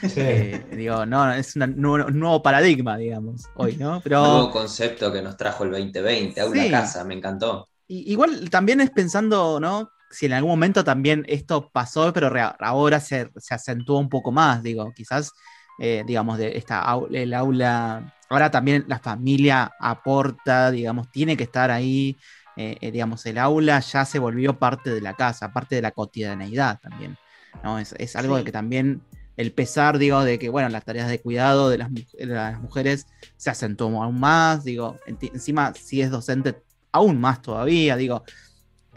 Sí. 0.00 0.20
Eh, 0.20 0.66
digo, 0.76 1.06
no, 1.06 1.32
es 1.32 1.56
un 1.56 1.74
nuevo, 1.76 2.42
paradigma, 2.42 2.96
digamos, 2.96 3.44
hoy, 3.54 3.76
¿no? 3.76 4.00
Pero, 4.02 4.20
nuevo 4.22 4.50
concepto 4.50 5.12
que 5.12 5.22
nos 5.22 5.36
trajo 5.36 5.64
el 5.64 5.70
2020, 5.70 6.40
aula 6.40 6.70
casa, 6.70 7.04
me 7.04 7.14
encantó. 7.14 7.68
igual 7.86 8.50
también 8.50 8.80
es 8.80 8.90
pensando, 8.90 9.60
¿no? 9.60 9.90
Si 10.10 10.26
en 10.26 10.32
algún 10.32 10.50
momento 10.50 10.82
también 10.84 11.24
esto 11.28 11.70
pasó, 11.70 12.12
pero 12.12 12.32
ahora 12.58 13.00
se, 13.00 13.30
se 13.36 13.54
acentúa 13.54 14.00
un 14.00 14.08
poco 14.08 14.32
más, 14.32 14.62
digo, 14.62 14.92
quizás, 14.94 15.32
eh, 15.78 16.02
digamos, 16.06 16.38
de 16.38 16.58
esta 16.58 16.84
el 17.12 17.32
aula, 17.32 18.14
ahora 18.28 18.50
también 18.50 18.84
la 18.88 18.98
familia 18.98 19.72
aporta, 19.78 20.70
digamos, 20.70 21.10
tiene 21.10 21.36
que 21.36 21.44
estar 21.44 21.70
ahí, 21.70 22.16
eh, 22.56 22.76
eh, 22.80 22.90
digamos, 22.90 23.24
el 23.26 23.38
aula 23.38 23.80
ya 23.80 24.04
se 24.04 24.18
volvió 24.18 24.58
parte 24.58 24.90
de 24.90 25.00
la 25.00 25.14
casa, 25.14 25.52
parte 25.52 25.76
de 25.76 25.82
la 25.82 25.92
cotidianeidad 25.92 26.80
también. 26.80 27.16
¿no? 27.62 27.78
Es, 27.78 28.16
algo 28.16 28.42
que 28.44 28.52
también 28.52 29.02
el 29.36 29.52
pesar, 29.52 29.98
digo, 29.98 30.22
de 30.24 30.38
que, 30.38 30.48
bueno, 30.48 30.68
las 30.68 30.84
tareas 30.84 31.08
de 31.08 31.20
cuidado 31.20 31.70
de 31.70 31.78
las, 31.78 32.60
mujeres 32.60 33.06
se 33.36 33.50
acentuó 33.50 34.02
aún 34.02 34.20
más, 34.20 34.64
digo, 34.64 34.98
encima 35.06 35.72
si 35.74 36.02
es 36.02 36.10
docente, 36.10 36.62
aún 36.92 37.20
más 37.20 37.40
todavía, 37.40 37.96
digo, 37.96 38.24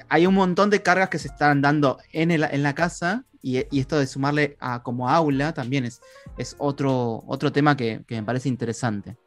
hay 0.10 0.26
un 0.26 0.34
montón 0.34 0.70
de 0.70 0.82
cargas 0.82 1.10
que 1.10 1.20
se 1.20 1.28
están 1.28 1.62
dando 1.62 2.00
en, 2.12 2.40
la 2.40 2.76
casa 2.76 3.26
y, 3.42 3.58
esto 3.78 4.00
de 4.00 4.08
sumarle 4.08 4.58
a 4.60 4.84
como 4.84 5.10
aula 5.10 5.54
también 5.54 5.86
es, 5.86 6.02
otro, 6.58 7.24
otro 7.28 7.52
tema 7.52 7.76
que, 7.76 8.04
me 8.10 8.24
parece 8.24 8.50
interesante. 8.50 9.18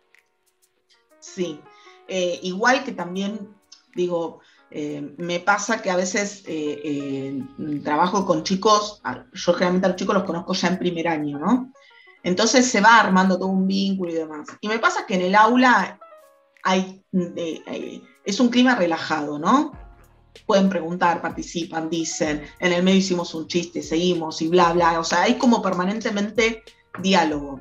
Sí, 1.18 1.60
eh, 2.08 2.38
igual 2.42 2.84
que 2.84 2.92
también 2.92 3.56
Digo, 3.96 4.40
eh, 4.70 5.14
me 5.16 5.40
pasa 5.40 5.80
que 5.80 5.90
a 5.90 5.96
veces 5.96 6.44
eh, 6.46 7.42
trabajo 7.82 8.26
con 8.26 8.42
chicos, 8.42 9.00
yo 9.32 9.54
generalmente 9.54 9.86
a 9.86 9.88
los 9.88 9.96
chicos 9.96 10.14
los 10.14 10.24
conozco 10.24 10.52
ya 10.52 10.68
en 10.68 10.78
primer 10.78 11.08
año, 11.08 11.38
¿no? 11.38 11.72
Entonces 12.22 12.66
se 12.66 12.82
va 12.82 13.00
armando 13.00 13.38
todo 13.38 13.48
un 13.48 13.66
vínculo 13.66 14.12
y 14.12 14.16
demás. 14.16 14.48
Y 14.60 14.68
me 14.68 14.78
pasa 14.78 15.06
que 15.06 15.14
en 15.14 15.22
el 15.22 15.34
aula 15.34 15.98
hay, 16.62 17.02
es 18.24 18.38
un 18.38 18.48
clima 18.50 18.74
relajado, 18.74 19.38
¿no? 19.38 19.72
Pueden 20.44 20.68
preguntar, 20.68 21.22
participan, 21.22 21.88
dicen, 21.88 22.42
en 22.59 22.72
el 22.72 22.83
medio 22.83 22.99
hicimos 22.99 23.35
un 23.35 23.46
chiste, 23.46 23.83
seguimos 23.83 24.42
y 24.42 24.49
bla, 24.49 24.72
bla. 24.72 25.01
O 25.01 25.05
sea, 25.05 25.22
hay 25.22 25.38
como 25.38 25.62
permanentemente 25.62 26.62
diálogo. 27.01 27.61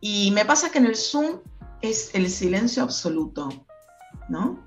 Y 0.00 0.30
me 0.32 0.44
pasa 0.44 0.70
que 0.70 0.78
en 0.78 0.86
el 0.86 0.96
Zoom 0.96 1.40
es 1.80 2.14
el 2.14 2.30
silencio 2.30 2.82
absoluto, 2.82 3.48
¿no? 4.28 4.64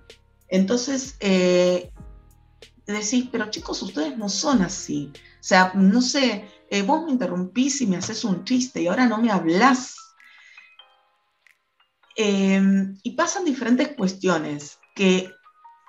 Entonces, 0.50 1.16
eh, 1.20 1.92
decís, 2.86 3.30
pero 3.32 3.50
chicos, 3.50 3.82
ustedes 3.82 4.18
no 4.18 4.30
son 4.30 4.62
así. 4.62 5.12
O 5.16 5.44
sea, 5.44 5.72
no 5.76 6.02
sé, 6.02 6.50
eh, 6.70 6.82
vos 6.82 7.06
me 7.06 7.12
interrumpís 7.12 7.82
y 7.82 7.88
me 7.88 7.98
haces 7.98 8.24
un 8.24 8.44
chiste 8.44 8.82
y 8.82 8.88
ahora 8.88 9.08
no 9.08 9.18
me 9.20 9.32
hablas. 9.32 9.96
Em, 12.16 12.98
y 13.04 13.12
pasan 13.12 13.46
diferentes 13.46 13.90
cuestiones 13.90 14.80
que, 14.96 15.32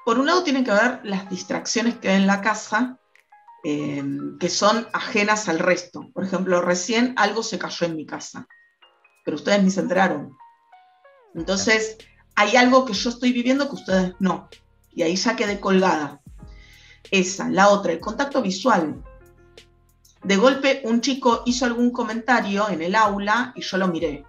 por 0.09 0.19
un 0.19 0.25
lado, 0.25 0.43
tienen 0.43 0.65
que 0.65 0.71
ver 0.71 1.01
las 1.05 1.29
distracciones 1.29 1.99
que 1.99 2.09
hay 2.09 2.17
en 2.17 2.27
la 2.27 2.41
casa, 2.41 2.97
em, 3.63 4.39
que 4.39 4.49
son 4.49 4.89
ajenas 4.95 5.51
al 5.51 5.59
resto. 5.59 6.09
Por 6.15 6.25
ejemplo, 6.25 6.63
recién 6.63 7.13
algo 7.19 7.43
se 7.43 7.59
cayó 7.59 7.85
en 7.85 7.95
mi 7.95 8.07
casa, 8.07 8.49
pero 9.23 9.37
ustedes 9.37 9.63
ni 9.63 9.71
se 9.71 9.81
enteraron. 9.81 10.35
Entonces, 11.35 11.99
hay 12.37 12.57
algo 12.57 12.87
que 12.87 12.95
yo 12.95 13.11
estoy 13.11 13.35
viviendo 13.35 13.69
que 13.69 13.75
ustedes 13.75 14.15
no. 14.19 14.49
Y 14.95 15.03
ahí 15.03 15.15
ya 15.15 15.37
quedé 15.37 15.61
colgada. 15.61 16.23
Esa, 17.11 17.51
la 17.51 17.69
otra, 17.69 17.93
el 17.93 18.01
contacto 18.01 18.41
visual. 18.41 19.05
De 20.25 20.37
golpe 20.39 20.81
un 20.85 21.03
chico 21.03 21.43
hizo 21.45 21.67
algún 21.67 21.91
comentario 21.91 22.71
en 22.71 22.81
el 22.81 22.95
aula 22.95 23.53
y 23.55 23.61
yo 23.61 23.77
lo 23.77 23.89
miré. 23.89 24.25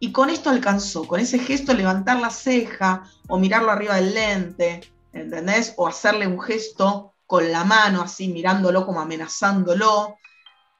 Y 0.00 0.10
con 0.10 0.30
esto 0.30 0.50
alcanzó, 0.50 1.06
con 1.06 1.20
ese 1.20 1.38
gesto 1.38 1.74
levantar 1.74 2.18
la 2.18 2.30
ceja 2.30 3.04
o 3.28 3.38
mirarlo 3.38 3.70
arriba 3.70 3.94
del 3.94 4.14
lente, 4.14 4.80
¿entendés? 5.12 5.74
O 5.76 5.86
hacerle 5.86 6.26
un 6.26 6.40
gesto 6.40 7.14
con 7.26 7.50
la 7.50 7.64
mano 7.64 8.02
así 8.02 8.28
mirándolo 8.28 8.84
como 8.84 9.00
amenazándolo. 9.00 10.16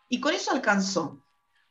Y 0.09 0.21
con 0.21 0.35
eso 0.35 0.51
alcanzó. 0.51 1.23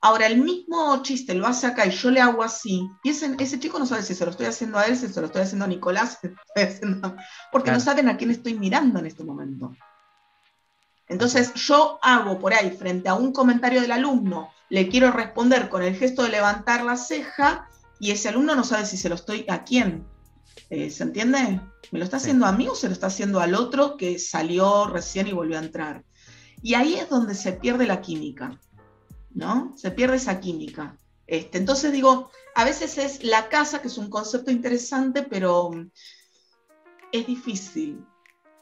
Ahora, 0.03 0.25
el 0.25 0.39
mismo 0.39 1.03
chiste 1.03 1.35
lo 1.35 1.45
hace 1.45 1.67
acá 1.67 1.85
y 1.85 1.91
yo 1.91 2.09
le 2.09 2.19
hago 2.19 2.41
así, 2.41 2.89
y 3.03 3.09
ese, 3.09 3.35
ese 3.37 3.59
chico 3.59 3.77
no 3.77 3.85
sabe 3.85 4.01
si 4.01 4.15
se 4.15 4.25
lo 4.25 4.31
estoy 4.31 4.47
haciendo 4.47 4.79
a 4.79 4.87
él, 4.87 4.97
si 4.97 5.07
se 5.07 5.19
lo 5.21 5.27
estoy 5.27 5.43
haciendo 5.43 5.65
a 5.65 5.67
Nicolás, 5.67 6.17
porque 7.51 7.71
no 7.71 7.79
saben 7.79 8.09
a 8.09 8.17
quién 8.17 8.31
estoy 8.31 8.55
mirando 8.55 8.97
en 8.97 9.05
este 9.05 9.23
momento. 9.23 9.75
Entonces 11.07 11.53
yo 11.53 11.99
hago 12.01 12.39
por 12.39 12.53
ahí, 12.53 12.71
frente 12.71 13.09
a 13.09 13.13
un 13.13 13.31
comentario 13.31 13.79
del 13.79 13.91
alumno, 13.91 14.49
le 14.69 14.89
quiero 14.89 15.11
responder 15.11 15.69
con 15.69 15.83
el 15.83 15.95
gesto 15.95 16.23
de 16.23 16.29
levantar 16.29 16.83
la 16.83 16.97
ceja 16.97 17.69
y 17.99 18.09
ese 18.09 18.29
alumno 18.29 18.55
no 18.55 18.63
sabe 18.63 18.87
si 18.87 18.97
se 18.97 19.09
lo 19.09 19.15
estoy 19.15 19.45
a 19.49 19.63
quién. 19.63 20.07
Eh, 20.71 20.89
¿Se 20.89 21.03
entiende? 21.03 21.59
¿Me 21.91 21.99
lo 21.99 22.05
está 22.05 22.15
haciendo 22.15 22.45
a 22.45 22.53
mí 22.53 22.65
o 22.69 22.75
se 22.75 22.87
lo 22.87 22.93
está 22.93 23.07
haciendo 23.07 23.41
al 23.41 23.55
otro 23.55 23.97
que 23.97 24.17
salió 24.17 24.87
recién 24.87 25.27
y 25.27 25.33
volvió 25.33 25.57
a 25.57 25.63
entrar? 25.63 26.05
Y 26.63 26.75
ahí 26.75 26.93
es 26.93 27.09
donde 27.09 27.35
se 27.35 27.51
pierde 27.51 27.85
la 27.85 27.99
química, 27.99 28.57
¿no? 29.31 29.73
Se 29.75 29.91
pierde 29.91 30.15
esa 30.15 30.39
química. 30.39 30.97
Este, 31.27 31.57
entonces 31.57 31.91
digo, 31.91 32.31
a 32.55 32.63
veces 32.63 32.97
es 32.97 33.21
la 33.21 33.49
casa, 33.49 33.81
que 33.81 33.89
es 33.89 33.97
un 33.97 34.09
concepto 34.09 34.49
interesante, 34.49 35.23
pero 35.23 35.71
es 37.11 37.27
difícil, 37.27 38.05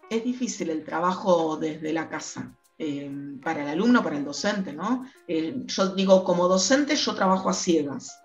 es 0.09 0.23
difícil 0.23 0.71
el 0.71 0.83
trabajo 0.83 1.57
desde 1.57 1.93
la 1.93 2.09
casa. 2.09 2.57
Eh, 2.79 3.37
para 3.43 3.61
el 3.61 3.69
alumno, 3.69 4.01
para 4.01 4.17
el 4.17 4.25
docente, 4.25 4.73
¿no? 4.73 5.05
Eh, 5.27 5.63
yo 5.65 5.93
digo, 5.93 6.23
como 6.23 6.47
docente 6.47 6.95
yo 6.95 7.13
trabajo 7.13 7.49
a 7.49 7.53
ciegas. 7.53 8.19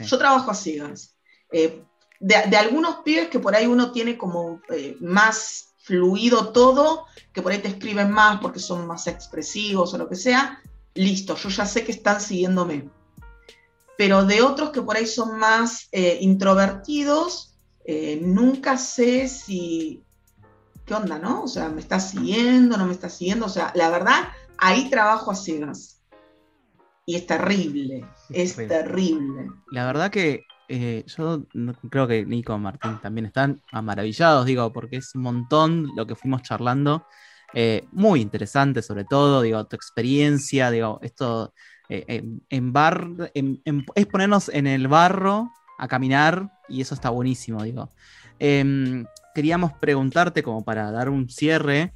Yo 0.00 0.18
trabajo 0.18 0.50
a 0.50 0.54
ciegas. 0.54 1.13
Eh, 1.56 1.84
de, 2.20 2.56
algunos 2.56 2.96
pibes 3.04 3.28
que 3.28 3.38
por 3.38 3.54
ahí 3.54 3.66
uno 3.66 3.92
tiene 3.92 4.16
como 4.16 4.60
más 5.00 5.74
fluido 5.78 6.52
todo, 6.52 7.04
que 7.32 7.42
por 7.42 7.52
ahí 7.52 7.58
te 7.58 7.68
escriben 7.68 8.10
más 8.10 8.40
porque 8.40 8.58
son 8.58 8.86
más 8.86 9.06
expresivos 9.06 9.92
o 9.92 9.98
lo 9.98 10.08
que 10.08 10.16
sea, 10.16 10.62
listo, 10.94 11.36
yo 11.36 11.48
ya 11.50 11.66
sé 11.66 11.84
que 11.84 11.92
están 11.92 12.20
siguiéndome. 12.20 12.88
Pero 13.98 14.24
de 14.24 14.40
otros 14.42 14.70
que 14.70 14.80
por 14.80 14.96
ahí 14.96 15.06
son 15.06 15.38
más 15.38 15.88
introvertidos, 15.92 17.54
nunca 18.22 18.78
sé 18.78 19.28
si 19.28 20.04
¿qué 20.84 20.94
onda, 20.94 21.18
no? 21.18 21.44
O 21.44 21.48
sea, 21.48 21.68
¿me 21.68 21.80
está 21.80 22.00
siguiendo, 22.00 22.76
no 22.76 22.86
me 22.86 22.92
está 22.92 23.08
siguiendo? 23.08 23.46
O 23.46 23.50
sea, 23.50 23.72
la 23.74 23.90
verdad, 23.90 24.28
ahí 24.58 24.90
trabajo 24.90 25.30
a 25.30 25.34
ciegas. 25.34 26.00
Y 27.06 27.16
es 27.16 27.26
terrible, 27.26 28.06
es 28.30 28.56
terrible. 28.56 29.50
La 29.70 29.84
verdad 29.84 30.10
que 30.10 30.44
eh, 30.68 31.04
yo 31.06 31.44
creo 31.90 32.06
que 32.06 32.24
Nico 32.24 32.56
Martín 32.58 32.98
también 33.02 33.26
están 33.26 33.62
maravillados, 33.72 34.46
digo, 34.46 34.72
porque 34.72 34.96
es 34.96 35.14
un 35.14 35.22
montón 35.22 35.90
lo 35.96 36.06
que 36.06 36.14
fuimos 36.14 36.42
charlando. 36.42 37.06
Eh, 37.52 37.86
muy 37.92 38.20
interesante, 38.20 38.82
sobre 38.82 39.04
todo, 39.04 39.42
digo, 39.42 39.64
tu 39.66 39.76
experiencia, 39.76 40.70
digo, 40.70 40.98
esto 41.02 41.52
eh, 41.88 42.24
en, 42.48 42.72
bar, 42.72 43.30
es 43.94 44.06
ponernos 44.06 44.48
en 44.48 44.66
el 44.66 44.88
barro 44.88 45.52
a 45.78 45.86
caminar 45.86 46.50
y 46.68 46.80
eso 46.80 46.94
está 46.94 47.10
buenísimo, 47.10 47.62
digo. 47.62 47.90
Em, 48.38 49.04
queríamos 49.34 49.72
preguntarte, 49.74 50.42
como 50.42 50.64
para 50.64 50.90
dar 50.90 51.08
un 51.08 51.28
cierre, 51.28 51.92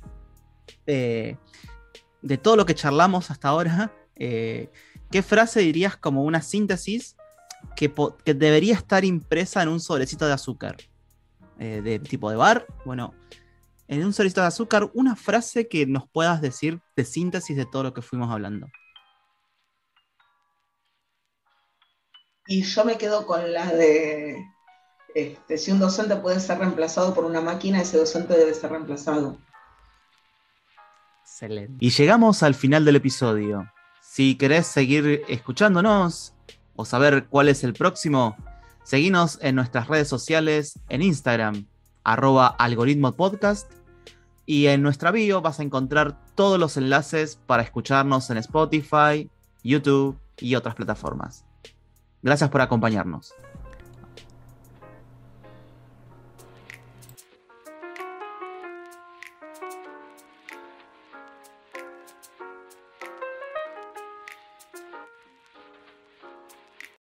de 0.87 2.39
todo 2.43 2.57
lo 2.57 2.67
que 2.67 2.75
charlamos 2.75 3.31
hasta 3.31 3.49
ahora, 3.49 3.93
¿qué 4.15 5.23
frase 5.23 5.61
dirías 5.61 5.97
como 5.97 6.23
una 6.25 6.43
síntesis 6.43 7.17
que, 7.77 7.93
debería 8.35 8.75
estar 8.75 9.05
impresa 9.05 9.63
en 9.63 9.69
un 9.69 9.81
sobrecito 9.81 10.27
de 10.27 10.33
azúcar? 10.33 10.77
Eh, 11.59 11.81
de 11.83 11.99
tipo 11.99 12.31
de 12.31 12.37
bar, 12.37 12.67
bueno, 12.85 13.15
en 13.89 14.05
un 14.05 14.13
sobrecito 14.13 14.41
de 14.43 14.47
azúcar, 14.47 14.91
una 14.95 15.17
frase 15.17 15.67
que 15.67 15.87
nos 15.87 16.09
puedas 16.09 16.41
decir 16.41 16.81
de 16.95 17.05
síntesis 17.05 17.57
de 17.57 17.67
todo 17.67 17.83
lo 17.83 17.95
que 17.95 18.03
fuimos 18.03 18.31
hablando. 18.31 18.69
Y 22.47 22.63
yo 22.63 22.85
me 22.85 22.97
quedo 22.97 23.27
con 23.27 23.53
la 23.53 23.73
de 23.73 24.43
este, 25.15 25.59
si 25.59 25.73
un 25.73 25.81
docente 25.81 26.17
puede 26.17 26.39
ser 26.39 26.59
reemplazado 26.59 27.15
por 27.15 27.25
una 27.25 27.41
máquina, 27.41 27.81
ese 27.81 27.99
docente 27.99 28.35
debe 28.35 28.55
ser 28.55 28.71
reemplazado. 28.71 29.39
Excelente. 31.23 31.75
Y 31.81 31.91
llegamos 31.91 32.43
al 32.43 32.55
final 32.55 32.85
del 32.85 32.97
episodio. 32.97 33.71
Si 34.01 34.37
querés 34.37 34.67
seguir 34.67 35.23
escuchándonos 35.29 36.35
o 36.79 36.85
saber 36.85 37.27
cuál 37.27 37.49
es 37.49 37.65
el 37.65 37.75
próximo, 37.75 38.37
seguinos 38.85 39.41
en 39.43 39.57
nuestras 39.57 39.89
redes 39.89 40.07
sociales, 40.07 40.79
en 40.89 41.03
Instagram, 41.03 41.67
arroba 42.05 42.47
algoritmo 42.47 43.17
podcast, 43.17 43.69
y 44.47 44.69
en 44.69 44.81
nuestra 44.81 45.11
bio 45.11 45.43
vas 45.43 45.59
a 45.59 45.65
encontrar 45.65 46.17
todos 46.37 46.57
los 46.57 46.77
enlaces 46.77 47.41
para 47.47 47.65
escucharnos 47.65 48.31
en 48.31 48.39
Spotify, 48.39 49.29
YouTube 49.65 50.17
y 50.37 50.55
otras 50.55 50.77
plataformas. 50.77 51.45
Gracias 52.23 52.49
por 52.49 52.61
acompañarnos. 52.61 53.35